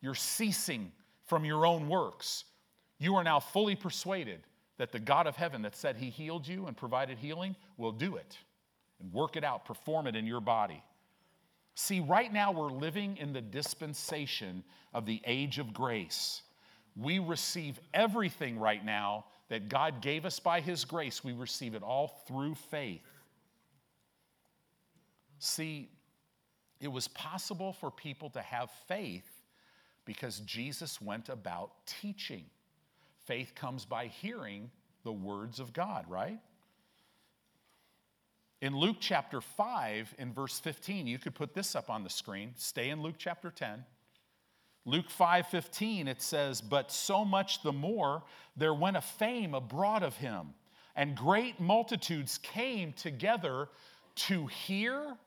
[0.00, 0.92] You're ceasing
[1.26, 2.44] from your own works.
[2.98, 4.40] You are now fully persuaded
[4.76, 8.16] that the God of heaven that said he healed you and provided healing will do
[8.16, 8.36] it
[9.00, 10.82] and work it out, perform it in your body.
[11.74, 16.42] See, right now we're living in the dispensation of the age of grace.
[16.96, 21.82] We receive everything right now that God gave us by His grace, we receive it
[21.82, 23.02] all through faith.
[25.38, 25.90] See,
[26.80, 29.28] it was possible for people to have faith
[30.04, 32.44] because Jesus went about teaching.
[33.26, 34.70] Faith comes by hearing
[35.02, 36.40] the words of God, right?
[38.60, 42.52] In Luke chapter 5, in verse 15, you could put this up on the screen.
[42.56, 43.84] Stay in Luke chapter 10.
[44.84, 48.24] Luke 5:15 it says, "But so much the more
[48.56, 50.54] there went a fame abroad of him,
[50.94, 53.70] and great multitudes came together
[54.14, 55.18] to hear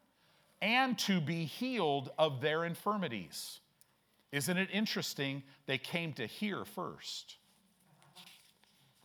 [0.61, 3.59] and to be healed of their infirmities."
[4.31, 5.43] Isn't it interesting?
[5.65, 7.37] They came to hear first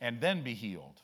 [0.03, 1.01] and then be healed.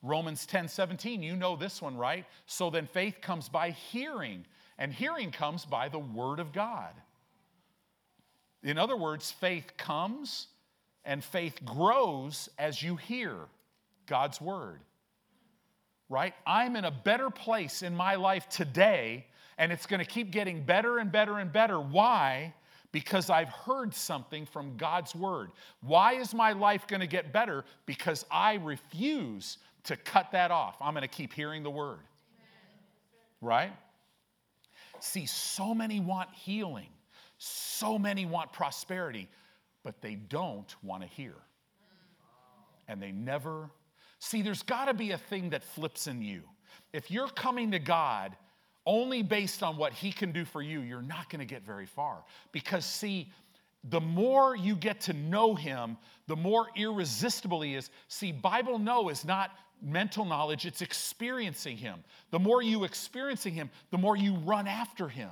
[0.00, 2.24] Romans 10 17, you know this one, right?
[2.46, 4.46] So then faith comes by hearing,
[4.78, 6.94] and hearing comes by the word of God.
[8.62, 10.48] In other words, faith comes
[11.04, 13.36] and faith grows as you hear
[14.06, 14.80] God's word.
[16.08, 16.34] Right?
[16.46, 19.26] I'm in a better place in my life today,
[19.58, 21.78] and it's going to keep getting better and better and better.
[21.80, 22.52] Why?
[22.92, 25.52] Because I've heard something from God's word.
[25.80, 27.64] Why is my life going to get better?
[27.86, 30.76] Because I refuse to cut that off.
[30.80, 32.00] I'm going to keep hearing the word.
[33.40, 33.72] Right?
[34.98, 36.88] See, so many want healing.
[37.42, 39.26] So many want prosperity,
[39.82, 41.34] but they don't want to hear.
[42.86, 43.70] And they never
[44.18, 46.42] see, there's got to be a thing that flips in you.
[46.92, 48.36] If you're coming to God
[48.84, 51.86] only based on what He can do for you, you're not going to get very
[51.86, 52.18] far.
[52.52, 53.32] Because, see,
[53.88, 57.88] the more you get to know Him, the more irresistible He is.
[58.08, 62.04] See, Bible know is not mental knowledge, it's experiencing Him.
[62.32, 65.30] The more you experiencing Him, the more you run after Him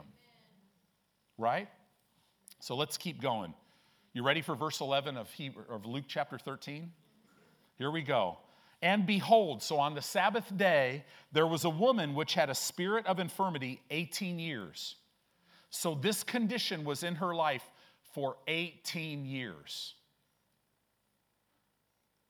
[1.38, 1.68] right?
[2.60, 3.54] So let's keep going.
[4.12, 5.28] You ready for verse 11 of,
[5.70, 6.90] of Luke chapter 13?
[7.76, 8.38] Here we go.
[8.82, 13.06] And behold, so on the Sabbath day, there was a woman which had a spirit
[13.06, 14.96] of infirmity 18 years.
[15.70, 17.68] So this condition was in her life
[18.14, 19.94] for 18 years.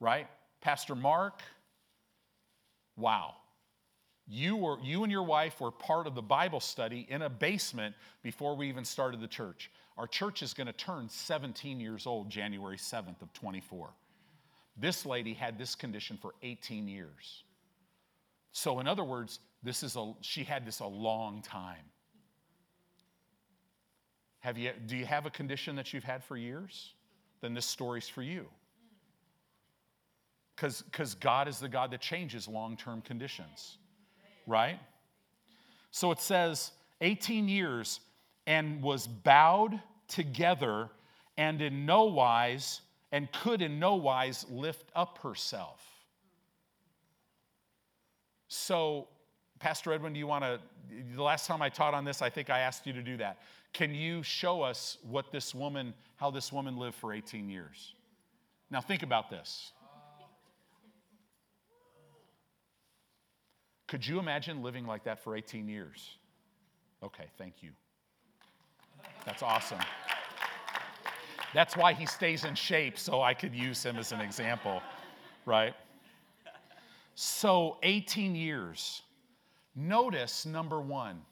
[0.00, 0.26] Right?
[0.60, 1.42] Pastor Mark,
[2.96, 3.34] wow.
[4.26, 7.94] You, were, you and your wife were part of the Bible study in a basement
[8.22, 9.70] before we even started the church.
[9.98, 13.90] Our church is going to turn 17 years old January 7th of 24.
[14.76, 17.42] This lady had this condition for 18 years.
[18.52, 21.84] So, in other words, this is a, she had this a long time.
[24.38, 26.92] Have you, do you have a condition that you've had for years?
[27.40, 28.46] Then this story's for you.
[30.54, 33.78] Because cuz God is the God that changes long term conditions,
[34.46, 34.78] right?
[35.90, 38.00] So it says 18 years
[38.48, 39.78] and was bowed
[40.08, 40.88] together
[41.36, 42.80] and in no wise
[43.12, 45.86] and could in no wise lift up herself.
[48.48, 49.06] So,
[49.58, 50.58] Pastor Edwin, do you want to?
[51.14, 53.38] The last time I taught on this, I think I asked you to do that.
[53.74, 57.94] Can you show us what this woman, how this woman lived for 18 years?
[58.70, 59.72] Now, think about this.
[63.86, 66.16] Could you imagine living like that for 18 years?
[67.02, 67.72] Okay, thank you.
[69.24, 69.80] That's awesome.
[71.54, 74.82] That's why he stays in shape, so I could use him as an example,
[75.46, 75.74] right?
[77.14, 79.02] So, 18 years.
[79.74, 81.22] Notice number one,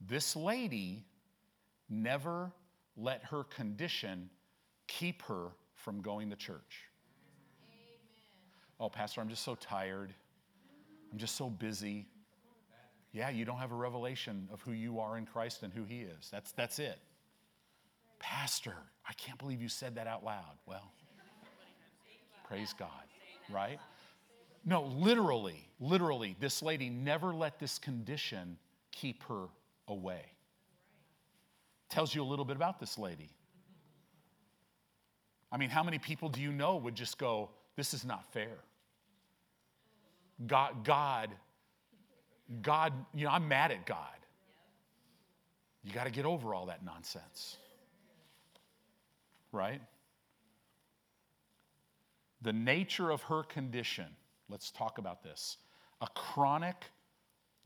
[0.00, 1.04] this lady
[1.88, 2.52] never
[2.96, 4.28] let her condition
[4.88, 6.84] keep her from going to church.
[7.68, 7.98] Amen.
[8.78, 10.12] Oh, Pastor, I'm just so tired.
[11.12, 12.06] I'm just so busy.
[13.12, 16.00] Yeah, you don't have a revelation of who you are in Christ and who He
[16.00, 16.28] is.
[16.30, 16.98] That's, that's it.
[18.18, 18.74] Pastor,
[19.06, 20.56] I can't believe you said that out loud.
[20.66, 20.92] Well,
[22.48, 22.88] praise God,
[23.50, 23.78] right?
[24.64, 28.56] No, literally, literally, this lady never let this condition
[28.92, 29.46] keep her
[29.88, 30.22] away.
[31.90, 33.28] Tells you a little bit about this lady.
[35.50, 38.56] I mean, how many people do you know would just go, This is not fair?
[40.46, 41.30] God, God,
[42.62, 43.98] God, you know, I'm mad at God.
[45.84, 47.56] You got to get over all that nonsense.
[49.52, 49.80] Right?
[52.42, 54.06] The nature of her condition,
[54.48, 55.58] let's talk about this.
[56.00, 56.90] A chronic,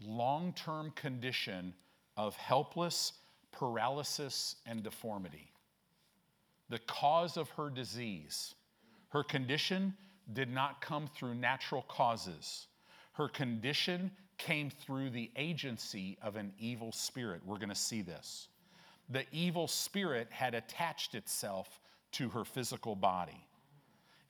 [0.05, 1.74] long term condition
[2.16, 3.12] of helpless
[3.53, 5.51] paralysis and deformity.
[6.68, 8.55] The cause of her disease,
[9.11, 9.95] her condition
[10.33, 12.66] did not come through natural causes.
[13.12, 17.43] Her condition came through the agency of an evil spirit.
[17.45, 18.49] We're going to see this.
[19.09, 21.80] The evil spirit had attached itself
[22.12, 23.47] to her physical body.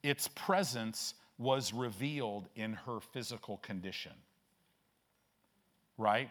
[0.02, 4.12] Its presence was revealed in her physical condition.
[5.98, 6.30] Right?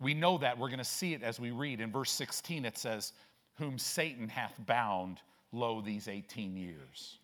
[0.00, 0.58] We know that.
[0.58, 1.80] We're going to see it as we read.
[1.80, 3.12] In verse 16, it says,
[3.58, 5.18] Whom Satan hath bound,
[5.52, 7.18] lo, these 18 years.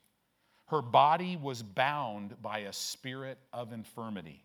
[0.66, 4.44] Her body was bound by a spirit of infirmity.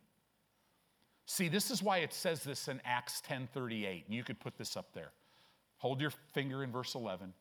[1.25, 4.05] See, this is why it says this in Acts 10:38.
[4.09, 5.11] You could put this up there.
[5.77, 7.33] Hold your finger in verse 11.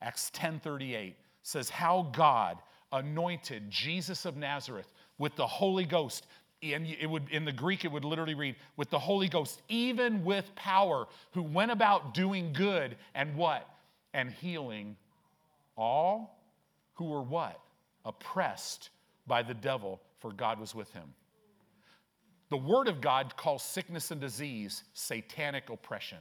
[0.00, 2.58] Acts 10:38 says how God
[2.92, 6.26] anointed Jesus of Nazareth with the Holy Ghost.
[6.62, 10.24] And it would in the Greek it would literally read with the Holy Ghost, even
[10.24, 13.68] with power, who went about doing good and what?
[14.12, 14.96] And healing
[15.76, 16.40] all
[16.94, 17.60] who were what?
[18.08, 18.90] oppressed
[19.26, 21.14] by the devil, for God was with him.
[22.50, 26.18] The Word of God calls sickness and disease satanic oppression.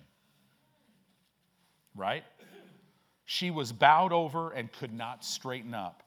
[1.95, 2.23] Right?
[3.25, 6.03] She was bowed over and could not straighten up.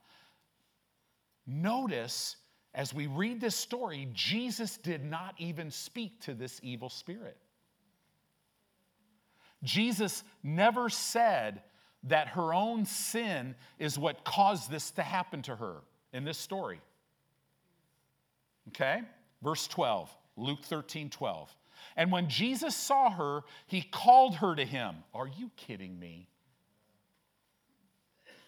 [1.47, 2.37] Notice
[2.75, 7.37] as we read this story, Jesus did not even speak to this evil spirit.
[9.63, 11.63] Jesus never said,
[12.05, 15.77] that her own sin is what caused this to happen to her
[16.13, 16.81] in this story.
[18.69, 19.03] Okay?
[19.43, 21.55] Verse 12, Luke 13, 12.
[21.97, 24.97] And when Jesus saw her, he called her to him.
[25.15, 26.29] Are you kidding me?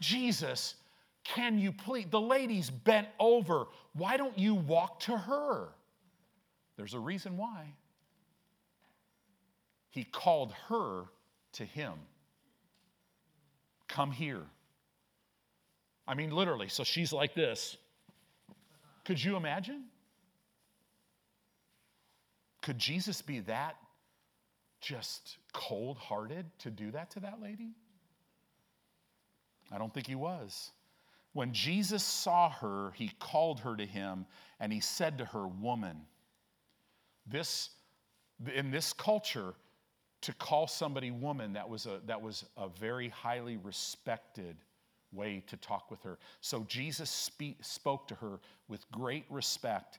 [0.00, 0.74] Jesus,
[1.24, 2.06] can you please?
[2.10, 3.66] The lady's bent over.
[3.94, 5.68] Why don't you walk to her?
[6.76, 7.74] There's a reason why.
[9.90, 11.04] He called her
[11.52, 11.92] to him.
[13.88, 14.42] Come here.
[16.08, 16.68] I mean, literally.
[16.68, 17.76] So she's like this.
[19.04, 19.84] Could you imagine?
[22.62, 23.76] Could Jesus be that
[24.80, 27.72] just cold hearted to do that to that lady?
[29.70, 30.70] I don't think he was.
[31.32, 34.26] When Jesus saw her, he called her to him
[34.60, 36.02] and he said to her, Woman,
[37.26, 37.70] this,
[38.54, 39.54] in this culture,
[40.22, 44.56] to call somebody woman, that was, a, that was a very highly respected
[45.12, 46.18] way to talk with her.
[46.40, 48.38] So Jesus spoke to her
[48.68, 49.98] with great respect.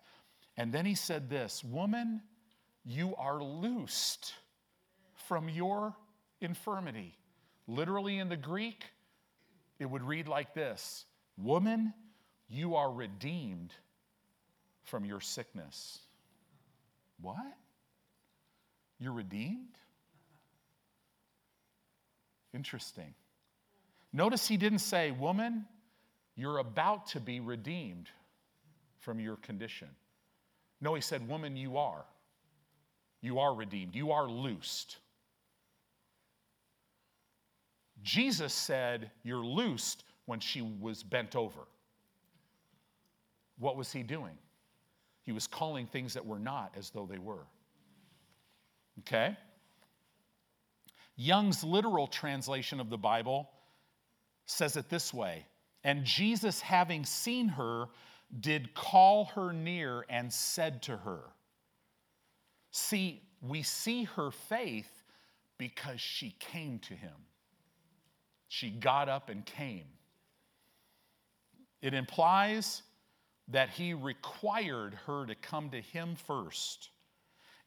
[0.57, 2.21] And then he said this Woman,
[2.85, 4.33] you are loosed
[5.27, 5.95] from your
[6.41, 7.17] infirmity.
[7.67, 8.83] Literally in the Greek,
[9.79, 11.05] it would read like this
[11.37, 11.93] Woman,
[12.49, 13.73] you are redeemed
[14.83, 15.99] from your sickness.
[17.21, 17.37] What?
[18.99, 19.77] You're redeemed?
[22.53, 23.13] Interesting.
[24.11, 25.65] Notice he didn't say, Woman,
[26.35, 28.09] you're about to be redeemed
[28.99, 29.89] from your condition.
[30.79, 32.03] No, he said, Woman, you are.
[33.23, 33.95] You are redeemed.
[33.95, 34.97] You are loosed.
[38.03, 41.61] Jesus said, You're loosed when she was bent over.
[43.57, 44.37] What was he doing?
[45.23, 47.45] He was calling things that were not as though they were.
[48.99, 49.37] Okay?
[51.15, 53.49] Young's literal translation of the Bible
[54.47, 55.45] says it this way
[55.85, 57.85] And Jesus, having seen her,
[58.41, 61.21] did call her near and said to her,
[62.73, 65.03] See, we see her faith
[65.59, 67.13] because she came to him.
[68.49, 69.85] She got up and came.
[71.83, 72.81] It implies
[73.49, 76.89] that he required her to come to him first.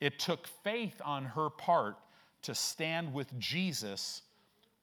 [0.00, 1.98] It took faith on her part
[2.42, 4.22] to stand with Jesus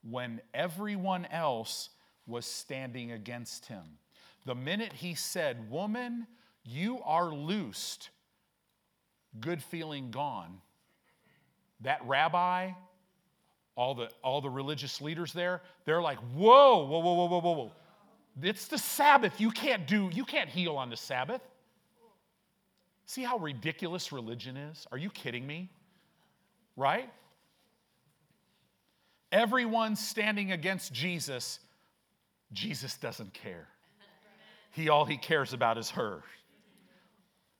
[0.09, 1.89] when everyone else
[2.27, 3.83] was standing against him.
[4.45, 6.27] The minute he said, Woman,
[6.63, 8.09] you are loosed,
[9.39, 10.61] good feeling gone,
[11.81, 12.71] that rabbi,
[13.75, 17.51] all the, all the religious leaders there, they're like, Whoa, whoa, whoa, whoa, whoa, whoa,
[17.55, 17.71] whoa.
[18.41, 19.39] It's the Sabbath.
[19.39, 21.41] You can't do, you can't heal on the Sabbath.
[23.05, 24.87] See how ridiculous religion is?
[24.91, 25.69] Are you kidding me?
[26.75, 27.09] Right?
[29.31, 31.59] Everyone standing against Jesus,
[32.53, 33.67] Jesus doesn't care.
[34.71, 36.23] He all he cares about is her.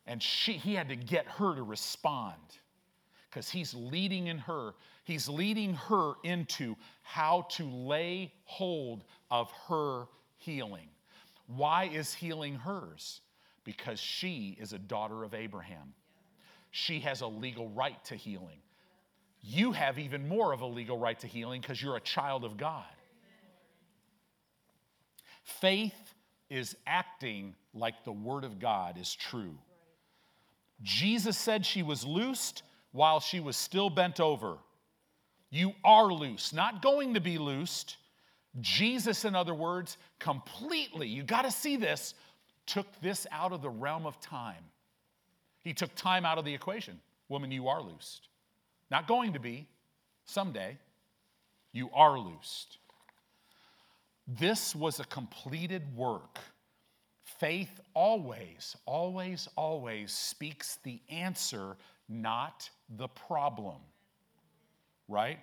[0.06, 2.34] And she, he had to get her to respond
[3.30, 4.74] because he's leading in her.
[5.06, 10.06] He's leading her into how to lay hold of her
[10.38, 10.90] healing.
[11.48, 13.22] Why is healing hers?
[13.64, 15.94] Because she is a daughter of Abraham.
[16.72, 18.60] She has a legal right to healing
[19.44, 22.56] you have even more of a legal right to healing because you're a child of
[22.56, 22.86] God.
[25.44, 26.16] Faith
[26.50, 29.58] is acting like the Word of God is true.
[30.84, 34.58] Jesus said she was loosed while she was still bent over.
[35.50, 37.98] You are loose, not going to be loosed.
[38.62, 42.14] Jesus, in other words, completely, you got to see this,
[42.66, 44.64] took this out of the realm of time.
[45.64, 47.00] He took time out of the equation.
[47.30, 48.28] Woman, you are loosed.
[48.92, 49.68] Not going to be,
[50.26, 50.78] someday.
[51.72, 52.78] You are loosed.
[54.28, 56.40] This was a completed work.
[57.44, 61.76] Faith always, always, always speaks the answer,
[62.08, 63.82] not the problem.
[65.10, 65.40] Right?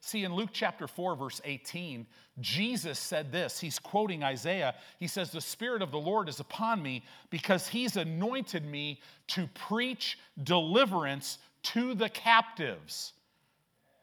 [0.00, 2.06] See, in Luke chapter 4, verse 18,
[2.42, 3.58] Jesus said this.
[3.58, 4.74] He's quoting Isaiah.
[5.00, 9.48] He says, The Spirit of the Lord is upon me because He's anointed me to
[9.54, 11.38] preach deliverance
[11.72, 13.14] to the captives,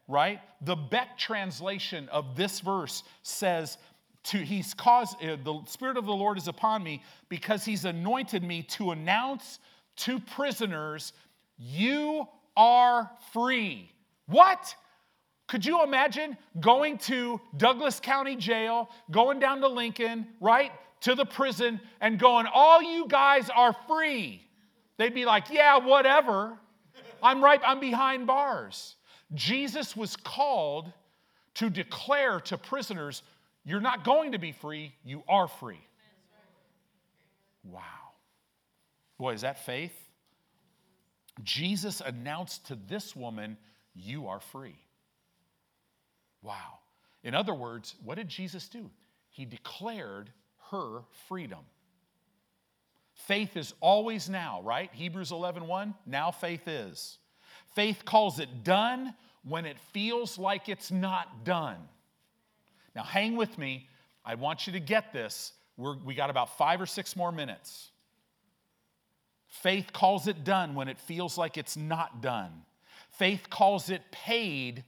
[0.07, 0.39] right?
[0.61, 3.77] The Beck translation of this verse says,
[4.23, 8.43] to, he's caused, uh, the Spirit of the Lord is upon me because he's anointed
[8.43, 9.59] me to announce
[9.97, 11.13] to prisoners,
[11.57, 13.91] you are free.
[14.27, 14.75] What?
[15.47, 21.25] Could you imagine going to Douglas County Jail, going down to Lincoln, right, to the
[21.25, 24.47] prison, and going, all you guys are free?
[24.97, 26.57] They'd be like, yeah, whatever.
[27.23, 28.95] I'm right, I'm behind bars.
[29.33, 30.91] Jesus was called
[31.55, 33.23] to declare to prisoners,
[33.63, 35.79] You're not going to be free, you are free.
[37.63, 37.81] Wow.
[39.17, 39.93] Boy, is that faith?
[41.43, 43.57] Jesus announced to this woman,
[43.95, 44.79] You are free.
[46.41, 46.79] Wow.
[47.23, 48.89] In other words, what did Jesus do?
[49.29, 50.31] He declared
[50.71, 51.59] her freedom.
[53.13, 54.89] Faith is always now, right?
[54.93, 57.19] Hebrews 11 1, now faith is.
[57.75, 61.77] Faith calls it done when it feels like it's not done.
[62.95, 63.87] Now, hang with me.
[64.25, 65.53] I want you to get this.
[65.77, 67.89] We're, we got about five or six more minutes.
[69.47, 72.51] Faith calls it done when it feels like it's not done.
[73.11, 74.83] Faith calls it paid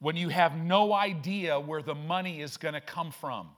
[0.00, 3.48] when you have no idea where the money is going to come from.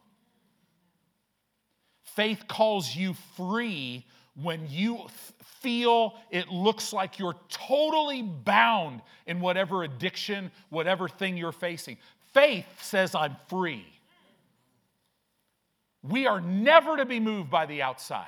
[2.02, 5.06] Faith calls you free when you
[5.60, 11.98] feel it looks like you're totally bound in whatever addiction, whatever thing you're facing.
[12.32, 13.86] Faith says, I'm free.
[16.02, 18.26] We are never to be moved by the outside.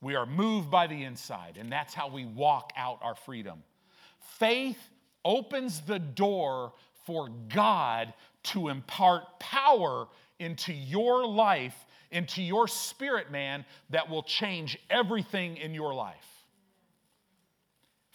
[0.00, 3.62] We are moved by the inside, and that's how we walk out our freedom.
[4.38, 4.78] Faith
[5.24, 6.72] opens the door
[7.04, 8.12] for God
[8.44, 10.06] to impart power
[10.38, 11.74] into your life,
[12.10, 16.35] into your spirit man, that will change everything in your life.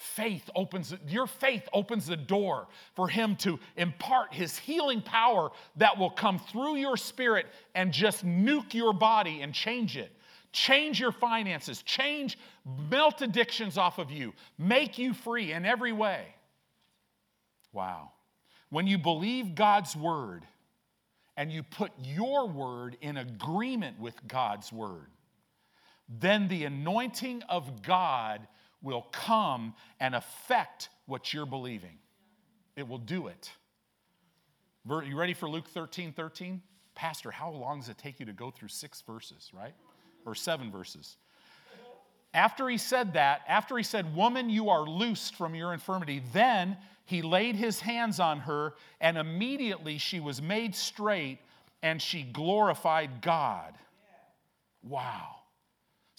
[0.01, 5.97] Faith opens, your faith opens the door for him to impart his healing power that
[5.97, 7.45] will come through your spirit
[7.75, 10.11] and just nuke your body and change it
[10.51, 12.37] change your finances, change,
[12.89, 16.25] melt addictions off of you, make you free in every way.
[17.71, 18.11] Wow.
[18.69, 20.45] When you believe God's word
[21.37, 25.07] and you put your word in agreement with God's word,
[26.09, 28.45] then the anointing of God
[28.81, 31.97] will come and affect what you're believing.
[32.75, 33.51] It will do it.
[34.87, 36.61] You ready for Luke 13 13?
[36.95, 39.73] Pastor, how long does it take you to go through six verses, right?
[40.25, 41.17] Or seven verses?
[42.33, 46.77] After he said that, after he said, Woman, you are loosed from your infirmity, then
[47.05, 51.39] he laid his hands on her, and immediately she was made straight
[51.83, 53.73] and she glorified God.
[54.83, 55.40] Wow.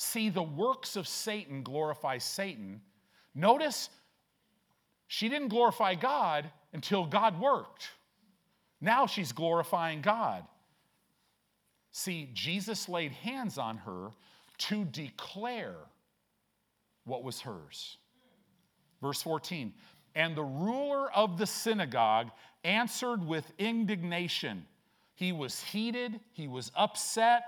[0.02, 2.80] See, the works of Satan glorify Satan.
[3.36, 3.88] Notice
[5.06, 7.88] she didn't glorify God until God worked.
[8.80, 10.44] Now she's glorifying God.
[11.92, 14.08] See, Jesus laid hands on her
[14.58, 15.76] to declare
[17.04, 17.96] what was hers.
[19.00, 19.72] Verse 14
[20.16, 22.32] And the ruler of the synagogue
[22.64, 24.66] answered with indignation.
[25.14, 27.44] He was heated, he was upset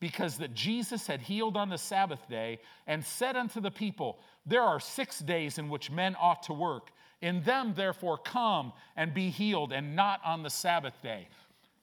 [0.00, 4.62] because that Jesus had healed on the Sabbath day and said unto the people, There
[4.62, 6.90] are six days in which men ought to work.
[7.20, 11.28] In them, therefore, come and be healed, and not on the Sabbath day.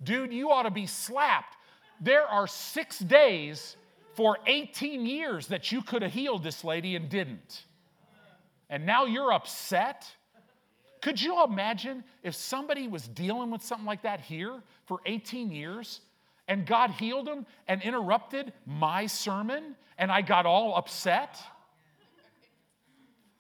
[0.04, 1.58] Dude, you ought to be slapped
[2.00, 3.76] there are six days
[4.14, 7.66] for 18 years that you could have healed this lady and didn't.
[8.70, 10.06] And now you're upset?
[11.02, 16.02] Could you imagine if somebody was dealing with something like that here for 18 years
[16.48, 21.38] and God healed him and interrupted my sermon and I got all upset?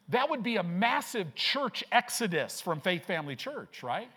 [0.09, 4.09] That would be a massive church exodus from Faith Family Church, right?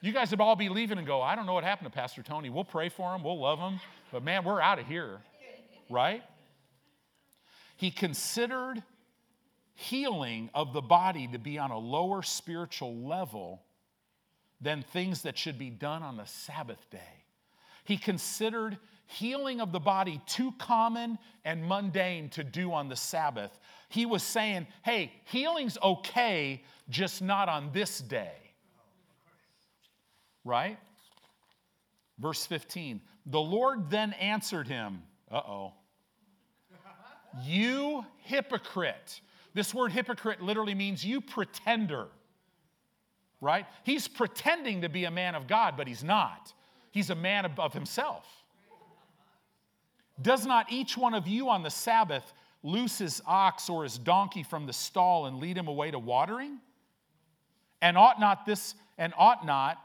[0.00, 2.22] You guys would all be leaving and go, I don't know what happened to Pastor
[2.22, 2.50] Tony.
[2.50, 3.80] We'll pray for him, we'll love him,
[4.12, 5.20] but man, we're out of here,
[5.88, 6.22] right?
[7.76, 8.82] He considered
[9.74, 13.62] healing of the body to be on a lower spiritual level
[14.60, 17.23] than things that should be done on the Sabbath day.
[17.84, 23.58] He considered healing of the body too common and mundane to do on the Sabbath.
[23.88, 28.32] He was saying, hey, healing's okay, just not on this day
[30.44, 30.78] right?
[32.18, 35.72] Verse 15 The Lord then answered him, uh oh,
[37.42, 39.20] you hypocrite.
[39.54, 42.08] This word hypocrite literally means you pretender,
[43.40, 43.66] right?
[43.84, 46.52] He's pretending to be a man of God, but he's not.
[46.94, 48.24] He's a man of himself.
[50.22, 52.32] Does not each one of you on the Sabbath
[52.62, 56.60] loose his ox or his donkey from the stall and lead him away to watering?
[57.82, 59.78] And ought not this, and ought not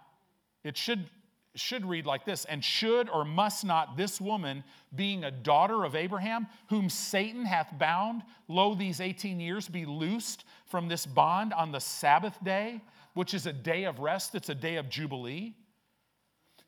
[0.64, 1.10] it should,
[1.56, 4.64] should read like this And should or must not this woman,
[4.96, 10.46] being a daughter of Abraham, whom Satan hath bound, lo, these 18 years, be loosed
[10.68, 12.82] from this bond on the Sabbath day,
[13.16, 15.56] which is a day of rest, it's a day of Jubilee?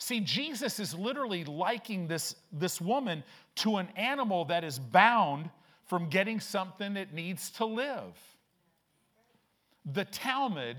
[0.02, 3.24] See, Jesus is literally liking this, this woman
[3.58, 5.52] to an animal that is bound
[5.86, 8.18] from getting something it needs to live.
[9.86, 10.78] The Talmud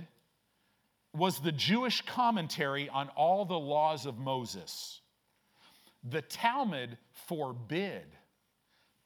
[1.15, 5.01] was the Jewish commentary on all the laws of Moses.
[6.03, 6.99] The Talmud
[7.29, 8.07] forbid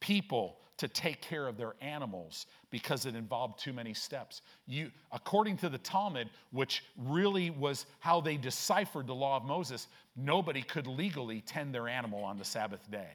[0.01, 4.43] people to take care of their animals because it involved too many steps.
[4.67, 9.89] You, according to the Talmud, which really was how they deciphered the law of Moses,
[10.17, 13.11] nobody could legally tend their animal on the Sabbath day.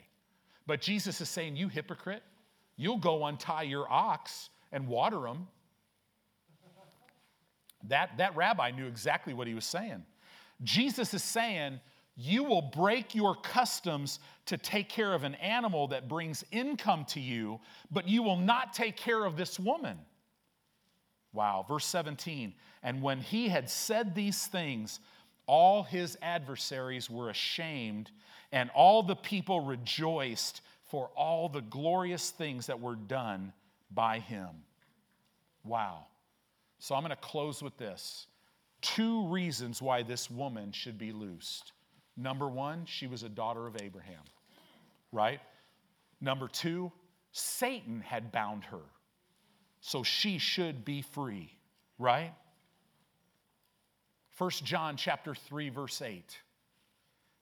[0.66, 2.24] But Jesus is saying, You hypocrite,
[2.78, 5.48] you'll go untie your ox and water them
[7.88, 10.04] that, that rabbi knew exactly what he was saying.
[10.64, 11.80] Jesus is saying,
[12.24, 17.19] You will break your customs to take care of an animal that brings income to
[17.19, 17.59] you,
[17.89, 19.97] but you will not take care of this woman.
[21.34, 21.65] Wow.
[21.67, 22.53] Verse 17.
[22.84, 24.99] And when he had said these things,
[25.47, 28.11] all his adversaries were ashamed,
[28.51, 33.51] and all the people rejoiced for all the glorious things that were done
[33.89, 34.49] by him.
[35.63, 36.05] Wow.
[36.78, 38.28] So I'm going to close with this
[38.82, 41.72] two reasons why this woman should be loosed.
[42.18, 44.24] Number one, she was a daughter of Abraham,
[45.12, 45.39] right?
[46.20, 46.91] Number two,
[47.32, 48.82] Satan had bound her,
[49.80, 51.51] so she should be free,
[51.97, 52.34] right?
[54.38, 56.38] 1 John chapter 3 verse 8.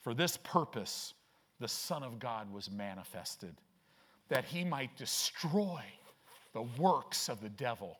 [0.01, 1.13] For this purpose
[1.59, 3.55] the Son of God was manifested,
[4.29, 5.81] that he might destroy
[6.53, 7.99] the works of the devil.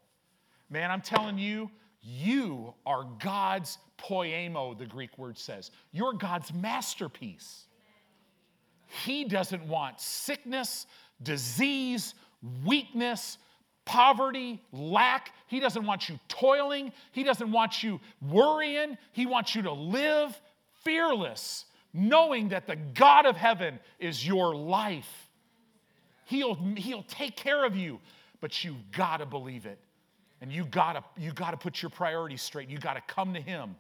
[0.70, 1.70] Man, I'm telling you,
[2.01, 3.78] you are God's
[4.08, 5.72] poiema, the Greek word says.
[5.91, 7.66] You're God's masterpiece.
[9.06, 10.88] He doesn't want sickness,
[11.22, 12.16] disease,
[12.66, 13.38] weakness,
[13.86, 15.34] poverty, lack.
[15.47, 16.91] He doesn't want you toiling.
[17.12, 18.97] He doesn't want you worrying.
[19.12, 20.39] He wants you to live
[20.84, 25.30] fearless, knowing that the God of heaven is your life.
[26.26, 28.00] He'll, he'll take care of you,
[28.41, 29.80] but you've gotta believe it.
[30.41, 32.70] And you gotta, you gotta put your priorities straight.
[32.70, 33.76] You gotta come to Him.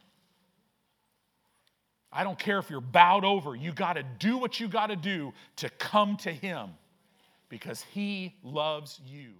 [2.11, 5.69] I don't care if you're bowed over, you gotta do what you gotta do to
[5.69, 6.71] come to Him
[7.49, 9.33] because He loves you.